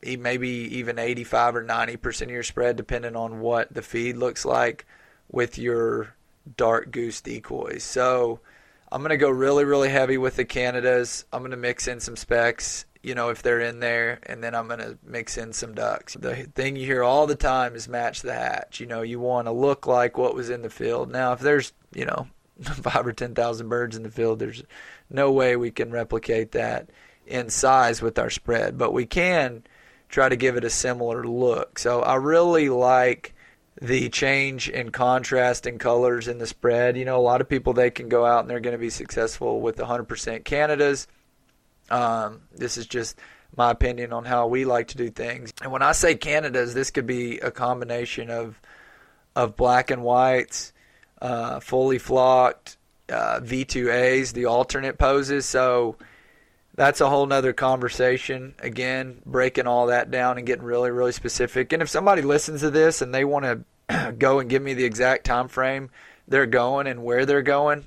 [0.00, 4.86] maybe even 85 or 90% of your spread, depending on what the feed looks like
[5.30, 6.14] with your
[6.56, 7.82] dark goose decoys.
[7.84, 8.40] So
[8.90, 11.24] I'm going to go really, really heavy with the Canadas.
[11.32, 14.54] I'm going to mix in some specks, you know, if they're in there, and then
[14.54, 16.14] I'm going to mix in some ducks.
[16.14, 18.80] The thing you hear all the time is match the hatch.
[18.80, 21.10] You know, you want to look like what was in the field.
[21.10, 22.28] Now, if there's, you know,
[22.62, 24.62] five or 10,000 birds in the field, there's
[25.10, 26.90] no way we can replicate that
[27.26, 29.64] in size with our spread, but we can
[30.08, 31.78] try to give it a similar look.
[31.78, 33.33] So I really like
[33.80, 36.96] the change in contrast and colors in the spread.
[36.96, 38.90] You know, a lot of people they can go out and they're going to be
[38.90, 41.06] successful with 100% Canadas.
[41.90, 43.18] Um, this is just
[43.56, 45.52] my opinion on how we like to do things.
[45.62, 48.60] And when I say Canadas, this could be a combination of
[49.36, 50.72] of black and whites,
[51.20, 52.76] uh, fully flocked,
[53.08, 55.44] uh, V2As, the alternate poses.
[55.44, 55.96] So
[56.74, 58.54] that's a whole nother conversation.
[58.58, 61.72] Again, breaking all that down and getting really, really specific.
[61.72, 64.84] And if somebody listens to this and they want to go and give me the
[64.84, 65.90] exact time frame
[66.26, 67.84] they're going and where they're going,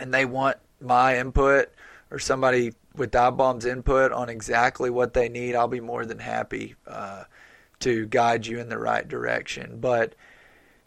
[0.00, 1.70] and they want my input
[2.10, 6.18] or somebody with Dive Bomb's input on exactly what they need, I'll be more than
[6.18, 7.24] happy uh,
[7.80, 9.78] to guide you in the right direction.
[9.80, 10.14] But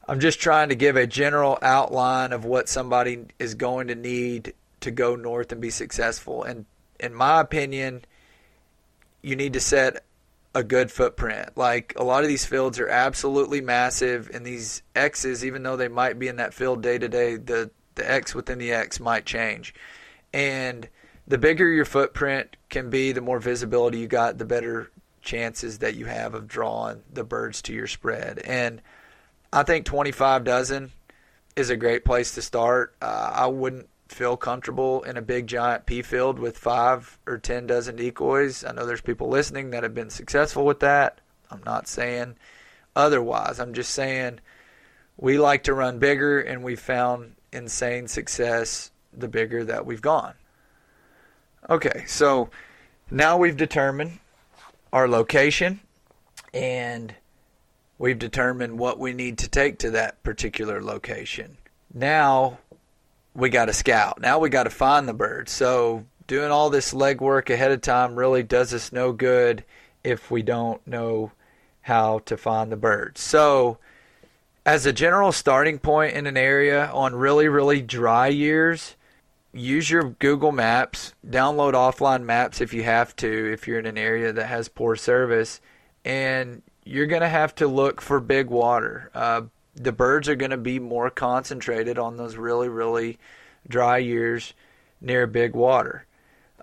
[0.08, 4.54] I'm just trying to give a general outline of what somebody is going to need
[4.82, 6.44] to go north and be successful.
[6.44, 6.66] And
[7.02, 8.06] in my opinion,
[9.22, 10.04] you need to set
[10.54, 11.58] a good footprint.
[11.58, 15.88] Like a lot of these fields are absolutely massive, and these X's, even though they
[15.88, 19.26] might be in that field day to day, the the X within the X might
[19.26, 19.74] change.
[20.34, 20.88] And
[21.28, 25.96] the bigger your footprint can be, the more visibility you got, the better chances that
[25.96, 28.40] you have of drawing the birds to your spread.
[28.40, 28.82] And
[29.52, 30.92] I think 25 dozen
[31.56, 32.96] is a great place to start.
[33.02, 37.66] Uh, I wouldn't feel comfortable in a big giant pea field with five or ten
[37.66, 38.64] dozen decoys.
[38.64, 41.22] I know there's people listening that have been successful with that.
[41.50, 42.36] I'm not saying
[42.96, 43.60] otherwise.
[43.60, 44.40] I'm just saying
[45.18, 50.34] we like to run bigger and we've found insane success the bigger that we've gone.
[51.70, 52.50] Okay, so
[53.10, 54.20] now we've determined
[54.92, 55.80] our location
[56.54, 57.16] and
[57.98, 61.58] we've determined what we need to take to that particular location.
[61.94, 62.60] Now
[63.34, 64.22] we got to scout.
[64.22, 65.50] Now we got to find the bird.
[65.50, 69.64] So doing all this legwork ahead of time really does us no good
[70.04, 71.32] if we don't know
[71.82, 73.18] how to find the bird.
[73.18, 73.78] So
[74.66, 78.96] as a general starting point in an area on really really dry years,
[79.54, 83.98] use your Google Maps, download offline maps if you have to if you're in an
[83.98, 85.62] area that has poor service
[86.06, 89.12] and you're going to have to look for big water.
[89.14, 89.44] Uh,
[89.76, 93.18] the birds are going to be more concentrated on those really, really
[93.68, 94.54] dry years
[95.00, 96.06] near big water.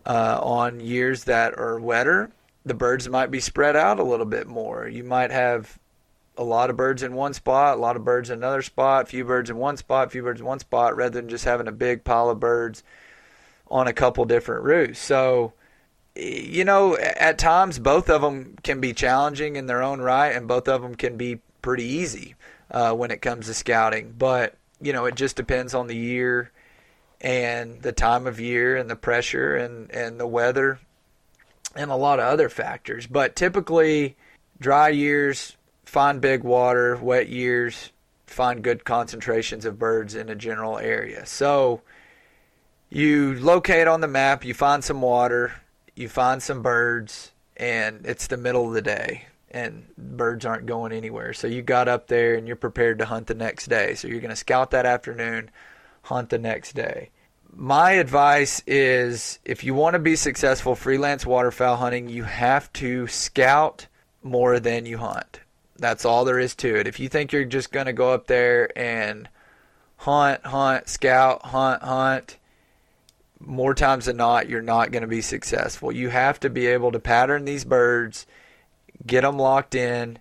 [0.06, 2.30] Uh, on years that are wetter,
[2.64, 4.88] the birds might be spread out a little bit more.
[4.88, 5.78] You might have
[6.36, 9.24] a lot of birds in one spot, a lot of birds in another spot, few
[9.24, 12.04] birds in one spot, few birds in one spot, rather than just having a big
[12.04, 12.82] pile of birds
[13.70, 15.04] on a couple different roosts.
[15.04, 15.52] So,
[16.14, 20.46] you know, at times both of them can be challenging in their own right, and
[20.46, 22.36] both of them can be pretty easy
[22.70, 24.14] uh, when it comes to scouting.
[24.16, 26.52] But you know, it just depends on the year
[27.20, 30.78] and the time of year and the pressure and and the weather
[31.74, 33.06] and a lot of other factors.
[33.06, 34.16] But typically,
[34.60, 37.92] dry years find big water, wet years
[38.26, 41.24] find good concentrations of birds in a general area.
[41.26, 41.80] So
[42.90, 45.54] you locate on the map, you find some water,
[45.96, 50.92] you find some birds, and it's the middle of the day and birds aren't going
[50.92, 51.32] anywhere.
[51.32, 53.94] So you got up there and you're prepared to hunt the next day.
[53.94, 55.50] So you're going to scout that afternoon,
[56.02, 57.10] hunt the next day.
[57.54, 63.06] My advice is if you want to be successful freelance waterfowl hunting, you have to
[63.06, 63.86] scout
[64.22, 65.40] more than you hunt.
[65.76, 66.86] That's all there is to it.
[66.86, 69.28] If you think you're just going to go up there and
[69.96, 72.36] hunt, hunt, scout, hunt, hunt,
[73.40, 75.92] more times than not, you're not going to be successful.
[75.92, 78.26] You have to be able to pattern these birds,
[79.06, 80.18] get them locked in,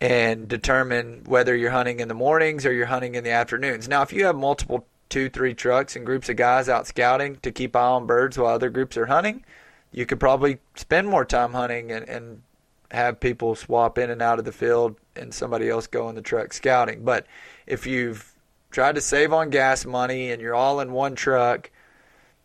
[0.00, 3.88] and determine whether you're hunting in the mornings or you're hunting in the afternoons.
[3.88, 7.52] Now, if you have multiple two, three trucks and groups of guys out scouting to
[7.52, 9.44] keep eye on birds while other groups are hunting,
[9.92, 12.42] you could probably spend more time hunting and, and
[12.90, 16.22] have people swap in and out of the field and somebody else go in the
[16.22, 17.04] truck scouting.
[17.04, 17.26] But
[17.66, 18.32] if you've
[18.70, 21.70] tried to save on gas money and you're all in one truck,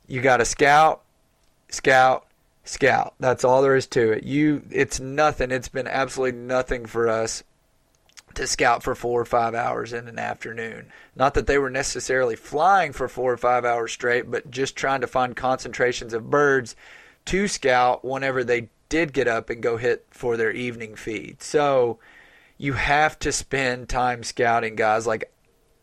[0.08, 1.02] you got to scout,
[1.70, 2.26] scout,
[2.64, 3.16] scout.
[3.20, 4.24] That's all there is to it.
[4.24, 5.52] You it's nothing.
[5.52, 7.44] It's been absolutely nothing for us
[8.36, 10.92] to scout for 4 or 5 hours in an afternoon.
[11.16, 15.02] Not that they were necessarily flying for 4 or 5 hours straight, but just trying
[15.02, 16.76] to find concentrations of birds
[17.26, 21.42] to scout whenever they did get up and go hit for their evening feed.
[21.42, 22.00] So
[22.58, 25.08] you have to spend time scouting, guys.
[25.08, 25.32] Like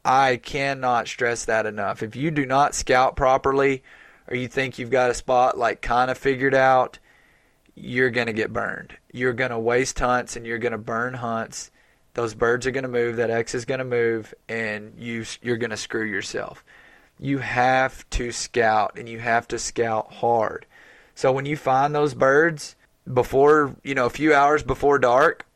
[0.05, 2.03] I cannot stress that enough.
[2.03, 3.83] If you do not scout properly
[4.29, 6.99] or you think you've got a spot like kind of figured out,
[7.75, 8.97] you're going to get burned.
[9.13, 11.71] You're going to waste hunts and you're going to burn hunts.
[12.15, 15.59] Those birds are going to move, that X is going to move and you you're
[15.59, 16.65] going to screw yourself.
[17.19, 20.67] You have to scout and you have to scout hard.
[21.15, 22.77] So when you find those birds
[23.13, 25.47] before, you know, a few hours before dark,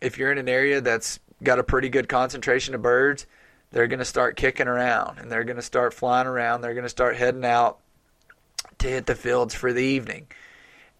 [0.00, 3.26] if you're in an area that's got a pretty good concentration of birds,
[3.70, 6.60] they're going to start kicking around and they're going to start flying around.
[6.60, 7.78] They're going to start heading out
[8.78, 10.26] to hit the fields for the evening.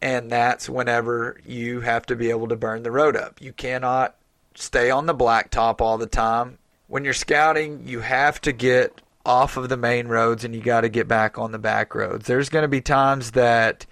[0.00, 3.40] And that's whenever you have to be able to burn the road up.
[3.40, 4.14] You cannot
[4.54, 6.58] stay on the blacktop all the time.
[6.86, 10.80] When you're scouting, you have to get off of the main roads and you got
[10.82, 12.26] to get back on the back roads.
[12.26, 13.86] There's going to be times that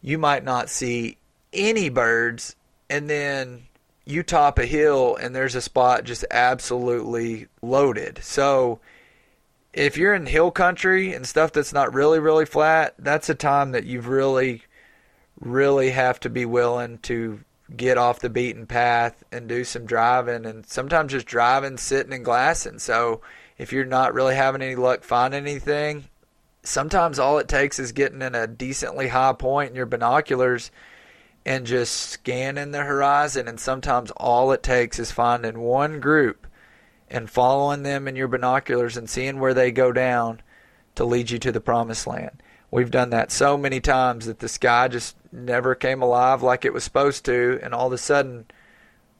[0.00, 1.16] you might not see
[1.52, 2.54] any birds
[2.88, 3.64] and then
[4.04, 8.20] you top a hill and there's a spot just absolutely loaded.
[8.22, 8.78] So
[9.76, 13.72] if you're in hill country and stuff that's not really really flat, that's a time
[13.72, 14.62] that you've really
[15.38, 17.40] really have to be willing to
[17.76, 22.24] get off the beaten path and do some driving and sometimes just driving, sitting and
[22.24, 22.78] glassing.
[22.78, 23.20] So
[23.58, 26.04] if you're not really having any luck finding anything,
[26.62, 30.70] sometimes all it takes is getting in a decently high point in your binoculars
[31.44, 33.46] and just scanning the horizon.
[33.46, 36.45] And sometimes all it takes is finding one group
[37.08, 40.40] and following them in your binoculars and seeing where they go down
[40.94, 42.42] to lead you to the promised land.
[42.70, 46.72] We've done that so many times that the sky just never came alive like it
[46.72, 48.46] was supposed to, and all of a sudden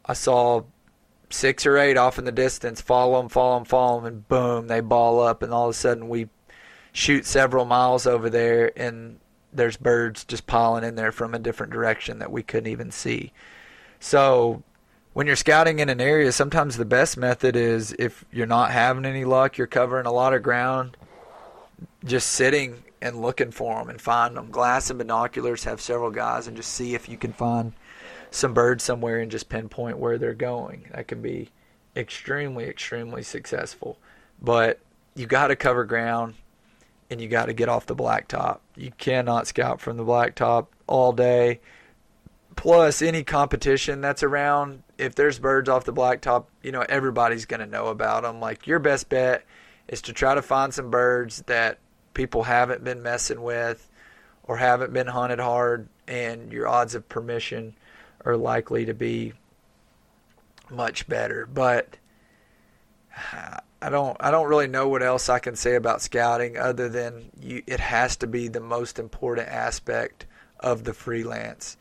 [0.05, 0.63] I saw
[1.31, 4.67] six or eight off in the distance, follow them, follow them, follow them, and boom,
[4.67, 6.29] they ball up, and all of a sudden we
[6.93, 9.21] shoot several miles over there, and
[9.53, 13.33] there's birds just piling in there from a different direction that we couldn't even see.
[14.01, 14.63] So
[15.17, 19.07] when you're scouting in an area, sometimes the best method is if you're not having
[19.07, 20.95] any luck, you're covering a lot of ground,
[22.05, 24.51] just sitting and looking for them and find them.
[24.51, 27.73] Glass and binoculars have several guys and just see if you can find
[28.31, 30.85] some birds somewhere and just pinpoint where they're going.
[30.95, 31.49] That can be
[31.97, 33.97] extremely, extremely successful.
[34.43, 34.81] But
[35.15, 36.35] you got to cover ground
[37.09, 38.59] and you got to get off the blacktop.
[38.77, 41.61] You cannot scout from the blacktop all day.
[42.55, 47.61] Plus, any competition that's around, if there's birds off the blacktop, you know, everybody's going
[47.61, 48.41] to know about them.
[48.41, 49.45] Like, your best bet
[49.89, 51.79] is to try to find some birds that
[52.15, 53.89] people haven't been messing with
[54.45, 57.75] or haven't been hunted hard, and your odds of permission
[58.25, 59.33] are likely to be
[60.71, 61.47] much better.
[61.47, 61.97] But
[63.81, 67.31] I don't I don't really know what else I can say about scouting other than
[67.41, 70.27] you, it has to be the most important aspect
[70.61, 71.77] of the freelance.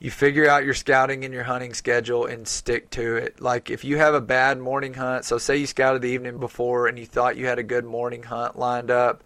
[0.00, 3.40] You figure out your scouting and your hunting schedule and stick to it.
[3.40, 6.86] Like if you have a bad morning hunt, so say you scouted the evening before
[6.86, 9.24] and you thought you had a good morning hunt lined up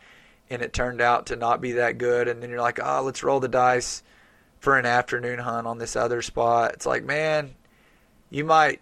[0.49, 3.23] and it turned out to not be that good and then you're like, "Oh, let's
[3.23, 4.03] roll the dice
[4.61, 7.55] for an afternoon hunt on this other spot." It's like, "Man,
[8.31, 8.81] you might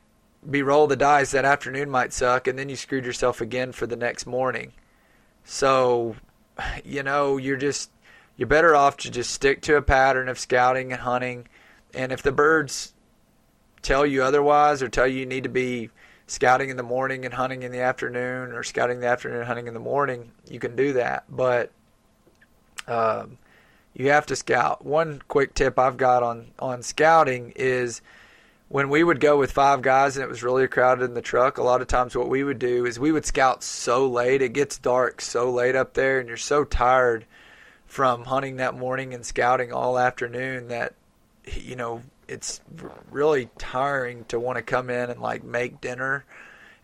[0.48, 3.86] be roll the dice that afternoon might suck and then you screwed yourself again for
[3.86, 4.72] the next morning
[5.44, 6.16] so
[6.84, 7.90] you know you're just
[8.36, 11.46] you're better off to just stick to a pattern of scouting and hunting
[11.94, 12.92] and if the birds
[13.82, 15.90] tell you otherwise or tell you you need to be
[16.26, 19.46] scouting in the morning and hunting in the afternoon or scouting in the afternoon and
[19.46, 21.72] hunting in the morning you can do that but
[22.86, 23.38] um,
[23.94, 24.84] You have to scout.
[24.84, 28.00] One quick tip I've got on on scouting is
[28.68, 31.58] when we would go with five guys and it was really crowded in the truck,
[31.58, 34.42] a lot of times what we would do is we would scout so late.
[34.42, 37.26] It gets dark so late up there, and you're so tired
[37.86, 40.94] from hunting that morning and scouting all afternoon that
[41.56, 42.60] you know it's
[43.10, 46.24] really tiring to want to come in and like make dinner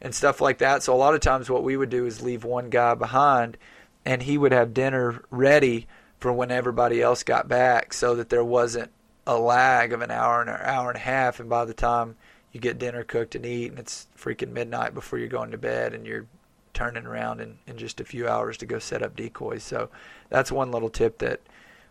[0.01, 0.83] and stuff like that.
[0.83, 3.57] So a lot of times what we would do is leave one guy behind
[4.05, 5.87] and he would have dinner ready
[6.19, 8.91] for when everybody else got back so that there wasn't
[9.27, 12.17] a lag of an hour and an hour and a half and by the time
[12.53, 15.93] you get dinner cooked and eat and it's freaking midnight before you're going to bed
[15.95, 16.27] and you're
[16.73, 19.63] turning around in, in just a few hours to go set up decoys.
[19.63, 19.89] So
[20.29, 21.41] that's one little tip that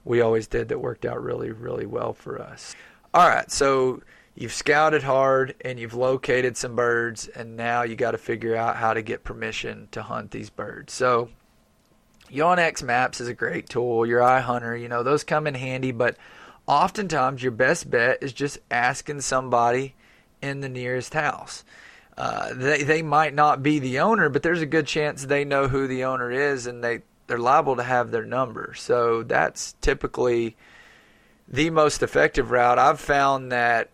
[0.06, 2.76] we always did that worked out really, really well for us.
[3.14, 4.02] All right, so
[4.36, 8.78] you've scouted hard and you've located some birds, and now you got to figure out
[8.78, 10.94] how to get permission to hunt these birds.
[10.94, 11.30] So,
[12.32, 14.06] onX Maps is a great tool.
[14.06, 16.18] Your iHunter, you know, those come in handy, but
[16.68, 19.96] oftentimes your best bet is just asking somebody
[20.42, 21.64] in the nearest house.
[22.18, 25.68] Uh, they they might not be the owner, but there's a good chance they know
[25.68, 28.74] who the owner is, and they they're liable to have their number.
[28.76, 30.56] So that's typically
[31.48, 32.80] the most effective route.
[32.80, 33.90] I've found that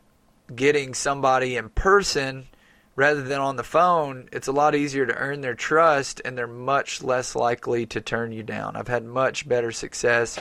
[0.53, 2.47] getting somebody in person
[2.95, 6.45] rather than on the phone, it's a lot easier to earn their trust, and they're
[6.45, 8.75] much less likely to turn you down.
[8.75, 10.37] I've had much better success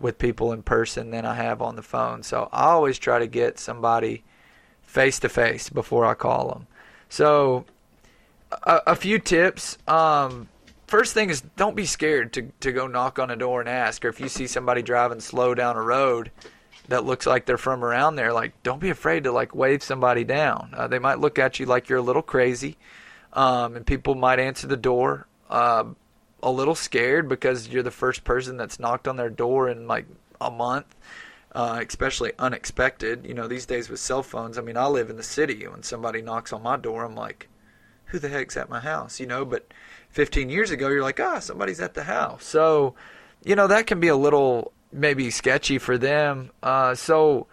[0.00, 2.22] with people in person than I have on the phone.
[2.22, 4.22] So I always try to get somebody
[4.82, 6.66] face to face before I call them.
[7.08, 7.64] So,
[8.62, 9.78] a, a few tips.
[9.88, 10.48] Um,
[10.86, 14.04] first thing is don't be scared to, to go knock on a door and ask.
[14.04, 16.30] Or if you see somebody driving slow down a road
[16.88, 20.24] that looks like they're from around there, like don't be afraid to like wave somebody
[20.24, 20.72] down.
[20.76, 22.76] Uh, they might look at you like you're a little crazy,
[23.32, 25.84] um, and people might answer the door uh,
[26.42, 30.06] a little scared because you're the first person that's knocked on their door in like
[30.40, 30.94] a month
[31.54, 33.24] uh, especially unexpected.
[33.24, 35.66] You know, these days with cell phones, I mean, I live in the city.
[35.66, 37.48] When somebody knocks on my door, I'm like,
[38.06, 39.20] who the heck's at my house?
[39.20, 39.68] You know, but
[40.14, 42.44] 15 years ago, you're like, ah, somebody's at the house.
[42.44, 42.94] So,
[43.44, 46.50] you know, that can be a little maybe sketchy for them.
[46.62, 47.46] Uh, so,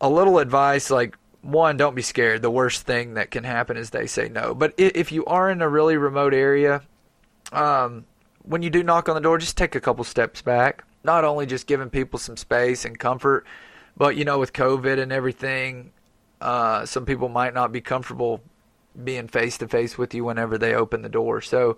[0.00, 2.40] a little advice like, one, don't be scared.
[2.40, 4.54] The worst thing that can happen is they say no.
[4.54, 6.82] But if you are in a really remote area,
[7.52, 8.06] um,
[8.42, 11.46] when you do knock on the door, just take a couple steps back not only
[11.46, 13.46] just giving people some space and comfort,
[13.96, 15.92] but you know, with COVID and everything,
[16.40, 18.40] uh, some people might not be comfortable
[19.04, 21.40] being face to face with you whenever they open the door.
[21.40, 21.76] So,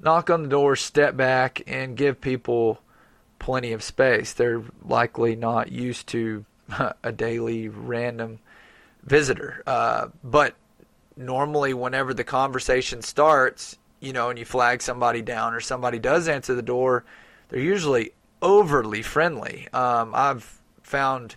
[0.00, 2.80] knock on the door, step back, and give people
[3.38, 4.32] plenty of space.
[4.32, 6.44] They're likely not used to
[7.02, 8.40] a daily random
[9.02, 9.62] visitor.
[9.66, 10.54] Uh, but
[11.16, 16.28] normally, whenever the conversation starts, you know, and you flag somebody down or somebody does
[16.28, 17.04] answer the door,
[17.48, 19.68] they're usually overly friendly.
[19.72, 21.36] Um, I've found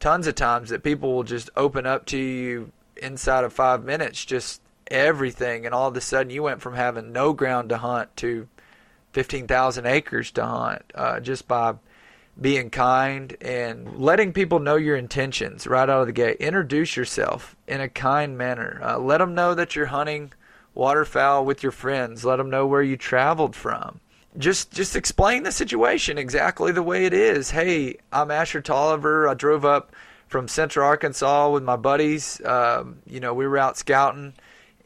[0.00, 4.24] tons of times that people will just open up to you inside of five minutes,
[4.24, 4.60] just
[4.90, 8.48] everything, and all of a sudden you went from having no ground to hunt to
[9.12, 11.74] 15,000 acres to hunt uh, just by
[12.40, 16.36] being kind and letting people know your intentions right out of the gate.
[16.36, 18.80] Introduce yourself in a kind manner.
[18.82, 20.32] Uh, let them know that you're hunting
[20.74, 22.24] waterfowl with your friends.
[22.24, 24.00] Let them know where you traveled from
[24.36, 27.50] just just explain the situation exactly the way it is.
[27.50, 29.28] Hey, I'm Asher Tolliver.
[29.28, 29.94] I drove up
[30.28, 32.44] from Central Arkansas with my buddies.
[32.44, 34.34] Um, you know, we were out scouting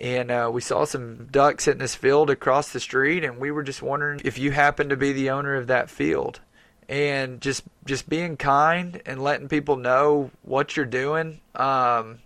[0.03, 3.63] and uh, we saw some ducks in this field across the street, and we were
[3.63, 6.41] just wondering if you happen to be the owner of that field.
[6.89, 12.19] And just just being kind and letting people know what you're doing um,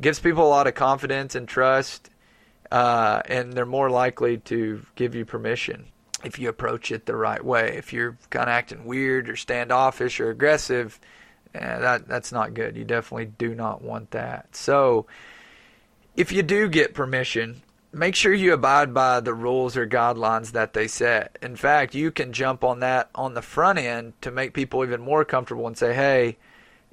[0.00, 2.10] gives people a lot of confidence and trust,
[2.70, 5.86] uh, and they're more likely to give you permission
[6.24, 7.74] if you approach it the right way.
[7.78, 11.00] If you're kind of acting weird or standoffish or aggressive,
[11.54, 12.76] eh, that that's not good.
[12.76, 14.54] You definitely do not want that.
[14.54, 15.06] So,
[16.18, 17.62] if you do get permission,
[17.92, 21.38] make sure you abide by the rules or guidelines that they set.
[21.40, 25.00] In fact, you can jump on that on the front end to make people even
[25.00, 26.36] more comfortable and say, "Hey,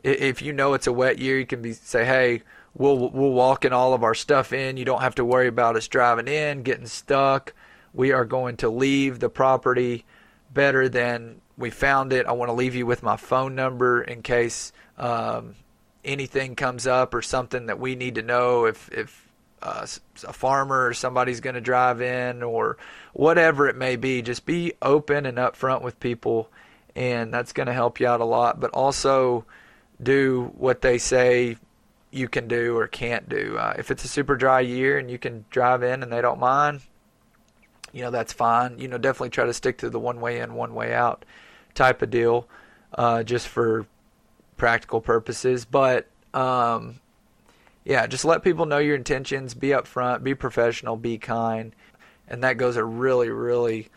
[0.03, 2.43] if you know it's a wet year, you can be say, "Hey,
[2.75, 4.77] we'll we'll walk in all of our stuff in.
[4.77, 7.53] You don't have to worry about us driving in, getting stuck."
[7.95, 10.05] we are going to leave the property
[10.53, 12.25] better than we found it.
[12.25, 15.55] I want to leave you with my phone number in case um,
[16.05, 19.27] anything comes up or something that we need to know if if
[19.61, 19.85] uh,
[20.27, 22.77] a farmer or somebody's going to drive in or
[23.13, 24.21] whatever it may be.
[24.21, 26.49] Just be open and upfront with people,
[26.95, 28.59] and that's going to help you out a lot.
[28.59, 29.45] But also
[30.01, 31.57] do what they say
[32.11, 33.57] you can do or can't do.
[33.57, 36.39] Uh, if it's a super dry year and you can drive in and they don't
[36.39, 36.81] mind,
[37.91, 38.77] you know that's fine.
[38.77, 41.25] You know, definitely try to stick to the one way in, one way out
[41.73, 42.47] type of deal.
[42.95, 43.85] uh, just for
[44.57, 45.65] practical purposes.
[45.65, 46.99] But um,
[47.83, 49.53] yeah, just let people know your intentions.
[49.53, 50.23] Be upfront.
[50.23, 50.97] Be professional.
[50.97, 51.73] Be kind,
[52.27, 53.89] and that goes a really, really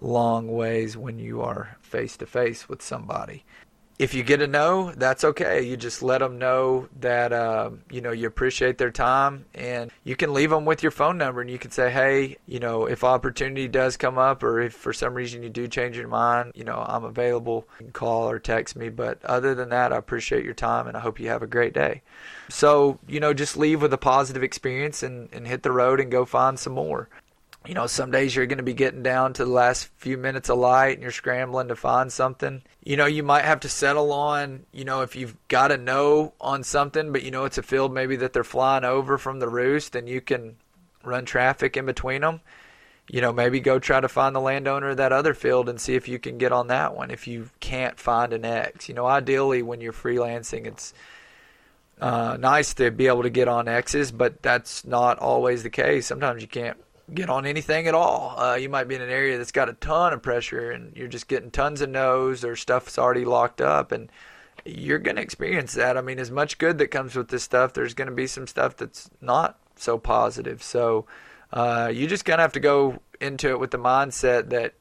[0.00, 3.44] long ways when you are face to face with somebody
[4.00, 5.60] if you get a no, that's okay.
[5.60, 10.16] You just let them know that uh, you know you appreciate their time, and you
[10.16, 13.04] can leave them with your phone number, and you can say, hey, you know, if
[13.04, 16.64] opportunity does come up, or if for some reason you do change your mind, you
[16.64, 17.66] know, I'm available.
[17.78, 18.88] You can call or text me.
[18.88, 21.74] But other than that, I appreciate your time, and I hope you have a great
[21.74, 22.00] day.
[22.48, 26.10] So you know, just leave with a positive experience, and, and hit the road and
[26.10, 27.10] go find some more
[27.66, 30.48] you know, some days you're going to be getting down to the last few minutes
[30.48, 32.62] of light and you're scrambling to find something.
[32.82, 36.32] You know, you might have to settle on, you know, if you've got a no
[36.40, 39.48] on something, but you know it's a field maybe that they're flying over from the
[39.48, 40.56] roost and you can
[41.04, 42.40] run traffic in between them.
[43.10, 45.96] You know, maybe go try to find the landowner of that other field and see
[45.96, 48.88] if you can get on that one if you can't find an X.
[48.88, 50.94] You know, ideally when you're freelancing, it's
[52.00, 56.06] uh, nice to be able to get on X's, but that's not always the case.
[56.06, 56.78] Sometimes you can't
[57.14, 58.38] get on anything at all.
[58.38, 61.08] Uh, you might be in an area that's got a ton of pressure and you're
[61.08, 64.10] just getting tons of no's or stuff's already locked up and
[64.64, 65.96] you're going to experience that.
[65.96, 68.46] I mean, as much good that comes with this stuff, there's going to be some
[68.46, 70.62] stuff that's not so positive.
[70.62, 71.06] So
[71.52, 74.74] uh, you just kind of have to go into it with the mindset that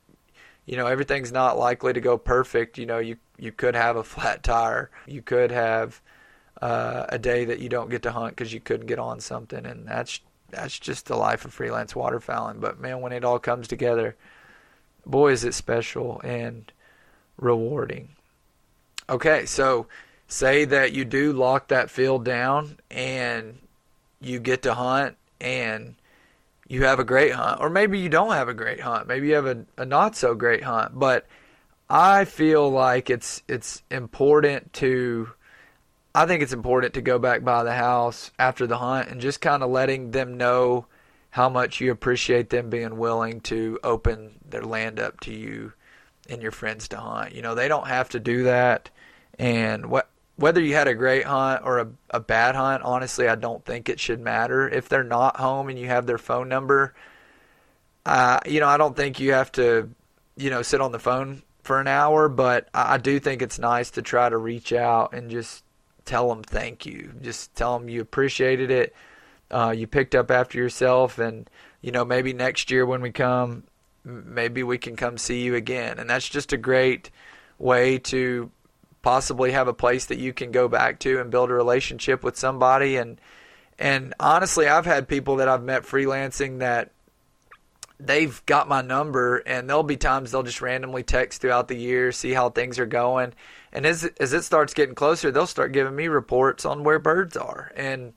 [0.66, 2.78] you know everything's not likely to go perfect.
[2.78, 6.02] You know, you you could have a flat tire, you could have
[6.62, 9.66] uh, a day that you don't get to hunt because you couldn't get on something,
[9.66, 10.20] and that's
[10.52, 12.60] that's just the life of freelance waterfowling.
[12.60, 14.16] But man, when it all comes together,
[15.06, 16.72] boy, is it special and
[17.38, 18.10] rewarding.
[19.10, 19.88] Okay, so
[20.28, 23.58] say that you do lock that field down and
[24.22, 25.95] you get to hunt and
[26.68, 29.08] you have a great hunt, or maybe you don't have a great hunt.
[29.08, 31.00] Maybe you have a, a not so great hunt.
[31.00, 31.26] But
[31.89, 35.32] I feel like it's it's important to
[36.14, 39.41] I think it's important to go back by the house after the hunt and just
[39.41, 40.88] kind of letting them know
[41.32, 45.74] how much you appreciate them being willing to open their land up to you
[46.28, 47.36] and your friends to hunt.
[47.36, 48.89] You know, they don't have to do that.
[49.38, 53.36] And what whether you had a great hunt or a, a bad hunt, honestly, I
[53.36, 54.70] don't think it should matter.
[54.70, 56.93] If they're not home and you have their phone number,
[58.05, 59.89] uh, you know, I don't think you have to,
[60.38, 63.60] you know, sit on the phone for an hour, but I, I do think it's
[63.60, 65.64] nice to try to reach out and just
[66.10, 67.14] tell them thank you.
[67.22, 68.95] Just tell them you appreciated it.
[69.51, 71.47] Uh, you picked up after yourself, and
[71.82, 73.64] you know maybe next year when we come,
[74.03, 75.99] maybe we can come see you again.
[75.99, 77.12] And that's just a great
[77.60, 78.49] way to
[79.03, 82.36] possibly have a place that you can go back to and build a relationship with
[82.36, 82.97] somebody.
[82.97, 83.22] And
[83.78, 86.89] and honestly, I've had people that I've met freelancing that
[87.99, 92.12] they've got my number, and there'll be times they'll just randomly text throughout the year,
[92.12, 93.34] see how things are going
[93.72, 97.38] and as as it starts getting closer, they'll start giving me reports on where birds
[97.38, 97.72] are.
[97.76, 98.13] And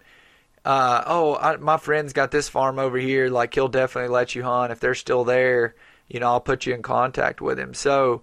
[0.65, 3.29] uh, oh, I, my friend's got this farm over here.
[3.29, 5.75] Like he'll definitely let you hunt if they're still there.
[6.09, 7.75] You know, I'll put you in contact with him.
[7.75, 8.23] So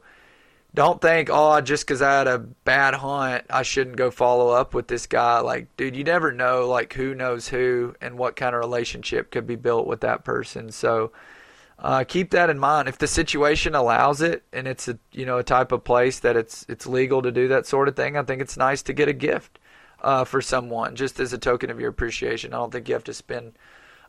[0.73, 4.73] don't think, oh, just because I had a bad hunt, I shouldn't go follow up
[4.73, 5.39] with this guy.
[5.39, 9.47] Like, dude, you never know, like, who knows who and what kind of relationship could
[9.47, 10.71] be built with that person.
[10.71, 11.11] So
[11.81, 12.89] uh, keep that in mind.
[12.89, 16.35] If the situation allows it, and it's a you know a type of place that
[16.35, 19.07] it's it's legal to do that sort of thing, I think it's nice to get
[19.07, 19.59] a gift
[20.01, 22.53] uh, for someone just as a token of your appreciation.
[22.53, 23.53] I don't think you have to spend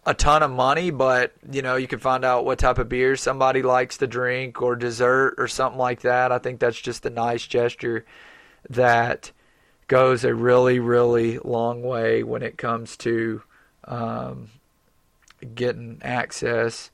[0.05, 3.15] a ton of money, but you know you can find out what type of beer
[3.15, 6.33] somebody likes to drink or dessert or something like that.
[6.33, 8.05] I think that's just a nice gesture
[8.69, 9.31] that
[9.87, 13.43] goes a really really long way when it comes to
[13.85, 14.51] um,
[15.55, 16.91] getting access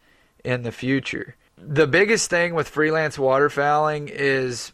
[0.46, 1.34] in the future.
[1.58, 4.72] The biggest thing with freelance waterfowling is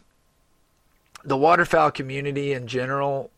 [1.25, 3.31] the waterfowl community in general.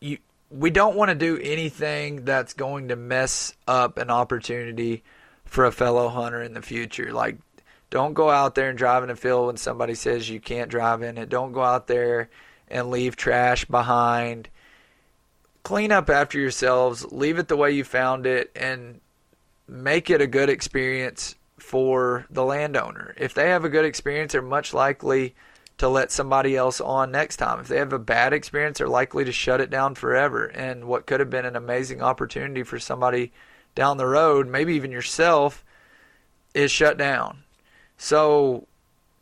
[0.00, 0.18] You,
[0.50, 5.02] we don't want to do anything that's going to mess up an opportunity
[5.44, 7.12] for a fellow hunter in the future.
[7.12, 7.38] Like,
[7.90, 11.02] don't go out there and drive in a field when somebody says you can't drive
[11.02, 11.28] in it.
[11.28, 12.30] Don't go out there
[12.68, 14.48] and leave trash behind.
[15.64, 19.00] Clean up after yourselves, leave it the way you found it, and
[19.66, 21.34] make it a good experience
[21.64, 23.14] for the landowner.
[23.16, 25.34] If they have a good experience, they're much likely
[25.78, 27.58] to let somebody else on next time.
[27.58, 30.44] If they have a bad experience, they're likely to shut it down forever.
[30.44, 33.32] And what could have been an amazing opportunity for somebody
[33.74, 35.64] down the road, maybe even yourself,
[36.52, 37.42] is shut down.
[37.96, 38.68] So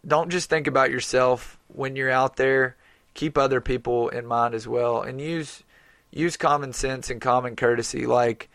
[0.07, 2.77] don't just think about yourself when you're out there.
[3.15, 5.63] Keep other people in mind as well and use
[6.11, 8.51] use common sense and common courtesy like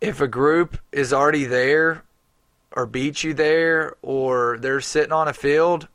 [0.00, 2.02] if a group is already there
[2.76, 5.88] or beat you there or they're sitting on a field,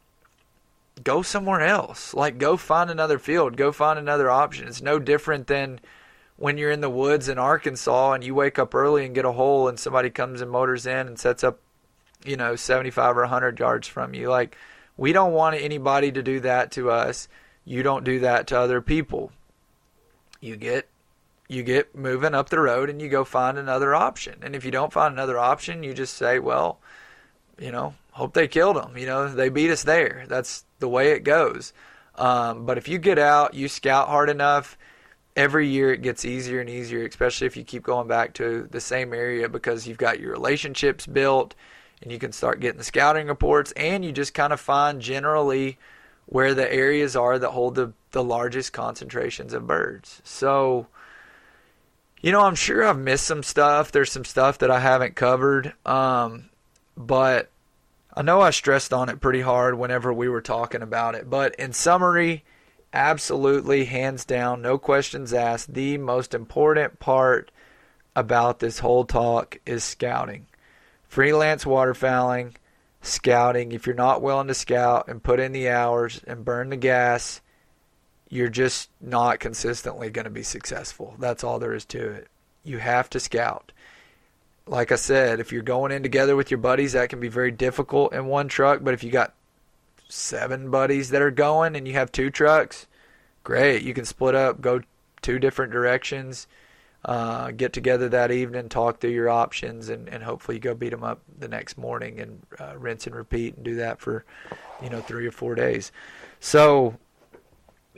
[1.04, 2.14] go somewhere else.
[2.14, 4.68] Like go find another field, go find another option.
[4.68, 5.80] It's no different than
[6.38, 9.32] when you're in the woods in Arkansas and you wake up early and get a
[9.32, 11.60] hole and somebody comes and motors in and sets up,
[12.26, 14.30] you know, 75 or 100 yards from you.
[14.30, 14.58] Like
[14.98, 17.28] we don't want anybody to do that to us.
[17.64, 19.32] You don't do that to other people.
[20.40, 20.90] You get
[21.52, 24.36] you get moving up the road and you go find another option.
[24.42, 26.80] And if you don't find another option, you just say, well,
[27.60, 28.98] you know, hope they killed them.
[28.98, 30.24] You know, they beat us there.
[30.30, 31.74] That's the way it goes.
[32.16, 34.78] Um, but if you get out, you scout hard enough,
[35.36, 38.80] every year it gets easier and easier, especially if you keep going back to the
[38.80, 41.54] same area because you've got your relationships built
[42.02, 45.78] and you can start getting the scouting reports and you just kind of find generally
[46.28, 50.22] where the areas are that hold the, the largest concentrations of birds.
[50.24, 50.88] So,
[52.22, 53.92] you know, I'm sure I've missed some stuff.
[53.92, 55.74] There's some stuff that I haven't covered.
[55.86, 56.50] Um,
[56.96, 57.50] but
[58.14, 61.30] I know I stressed on it pretty hard whenever we were talking about it.
[61.30, 62.44] But in summary,
[62.94, 67.52] absolutely, hands down, no questions asked, the most important part
[68.16, 70.46] about this whole talk is scouting.
[71.08, 72.54] Freelance waterfowling,
[73.02, 73.72] scouting.
[73.72, 77.42] If you're not willing to scout and put in the hours and burn the gas,
[78.32, 81.16] you're just not consistently going to be successful.
[81.20, 82.28] That's all there is to it.
[82.64, 83.74] You have to scout.
[84.66, 87.52] Like I said, if you're going in together with your buddies, that can be very
[87.52, 88.80] difficult in one truck.
[88.84, 89.34] But if you got
[90.08, 92.88] seven buddies that are going and you have two trucks,
[93.44, 93.84] great.
[93.84, 94.80] You can split up, go
[95.22, 96.48] two different directions,
[97.04, 100.92] uh, get together that evening, talk through your options, and, and hopefully you go beat
[100.92, 104.24] them up the next morning and uh, rinse and repeat and do that for,
[104.82, 105.92] you know, three or four days.
[106.40, 106.96] So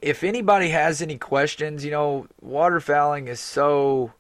[0.04, 4.12] if anybody has any questions, you know, waterfowling is so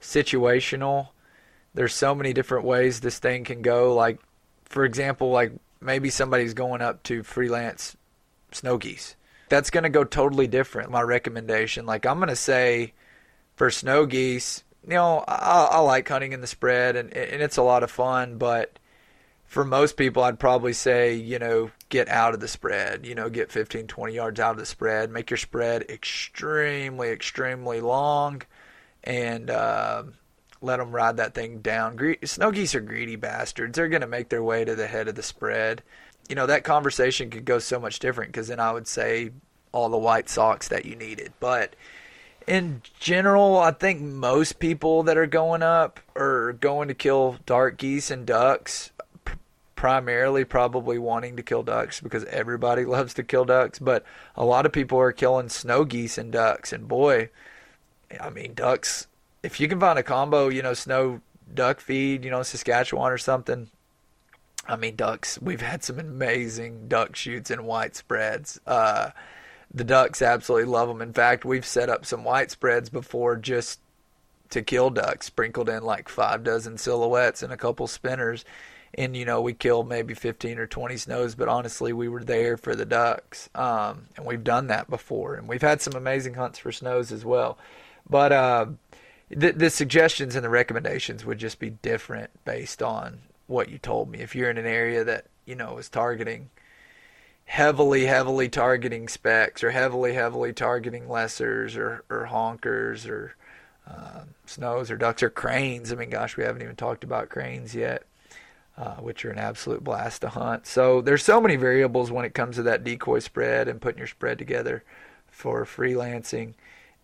[0.00, 1.08] situational.
[1.72, 3.94] There's so many different ways this thing can go.
[3.94, 4.20] Like,
[4.66, 7.96] for example, like maybe somebody's going up to freelance
[8.50, 9.16] snow geese.
[9.48, 10.90] That's going to go totally different.
[10.90, 12.92] My recommendation, like I'm going to say,
[13.56, 17.56] for snow geese, you know, I, I like hunting in the spread, and and it's
[17.56, 18.36] a lot of fun.
[18.36, 18.78] But
[19.52, 23.04] for most people, I'd probably say, you know, get out of the spread.
[23.04, 25.10] You know, get 15, 20 yards out of the spread.
[25.10, 28.40] Make your spread extremely, extremely long,
[29.04, 30.04] and uh,
[30.62, 32.16] let them ride that thing down.
[32.24, 33.76] Snow geese are greedy bastards.
[33.76, 35.82] They're going to make their way to the head of the spread.
[36.30, 39.32] You know, that conversation could go so much different because then I would say
[39.70, 41.34] all the white socks that you needed.
[41.40, 41.76] But
[42.46, 47.76] in general, I think most people that are going up are going to kill dark
[47.76, 48.92] geese and ducks,
[49.82, 53.80] primarily probably wanting to kill ducks because everybody loves to kill ducks.
[53.80, 54.04] But
[54.36, 56.72] a lot of people are killing snow geese and ducks.
[56.72, 57.30] And boy,
[58.20, 59.08] I mean, ducks
[59.42, 61.20] if you can find a combo, you know, snow
[61.52, 63.70] duck feed, you know, Saskatchewan or something.
[64.68, 65.42] I mean, ducks.
[65.42, 68.60] We've had some amazing duck shoots and white spreads.
[68.64, 69.10] Uh,
[69.74, 71.02] the ducks absolutely love them.
[71.02, 73.80] In fact, we've set up some white spreads before just
[74.50, 78.44] to kill ducks, sprinkled in like five dozen silhouettes and a couple spinners.
[78.94, 82.56] And, you know, we killed maybe 15 or 20 snows, but honestly, we were there
[82.56, 83.48] for the ducks.
[83.54, 85.34] Um, and we've done that before.
[85.34, 87.58] And we've had some amazing hunts for snows as well.
[88.08, 88.66] But, uh,
[89.30, 94.10] the, the suggestions and the recommendations would just be different based on what you told
[94.10, 94.20] me.
[94.20, 96.50] If you're in an area that you know is targeting
[97.44, 103.34] heavily, heavily targeting specks or heavily, heavily targeting lessers or, or honkers or
[103.86, 105.92] uh, snows or ducks or cranes.
[105.92, 108.04] I mean, gosh, we haven't even talked about cranes yet,
[108.76, 110.66] uh, which are an absolute blast to hunt.
[110.66, 114.06] So there's so many variables when it comes to that decoy spread and putting your
[114.06, 114.82] spread together
[115.28, 116.54] for freelancing.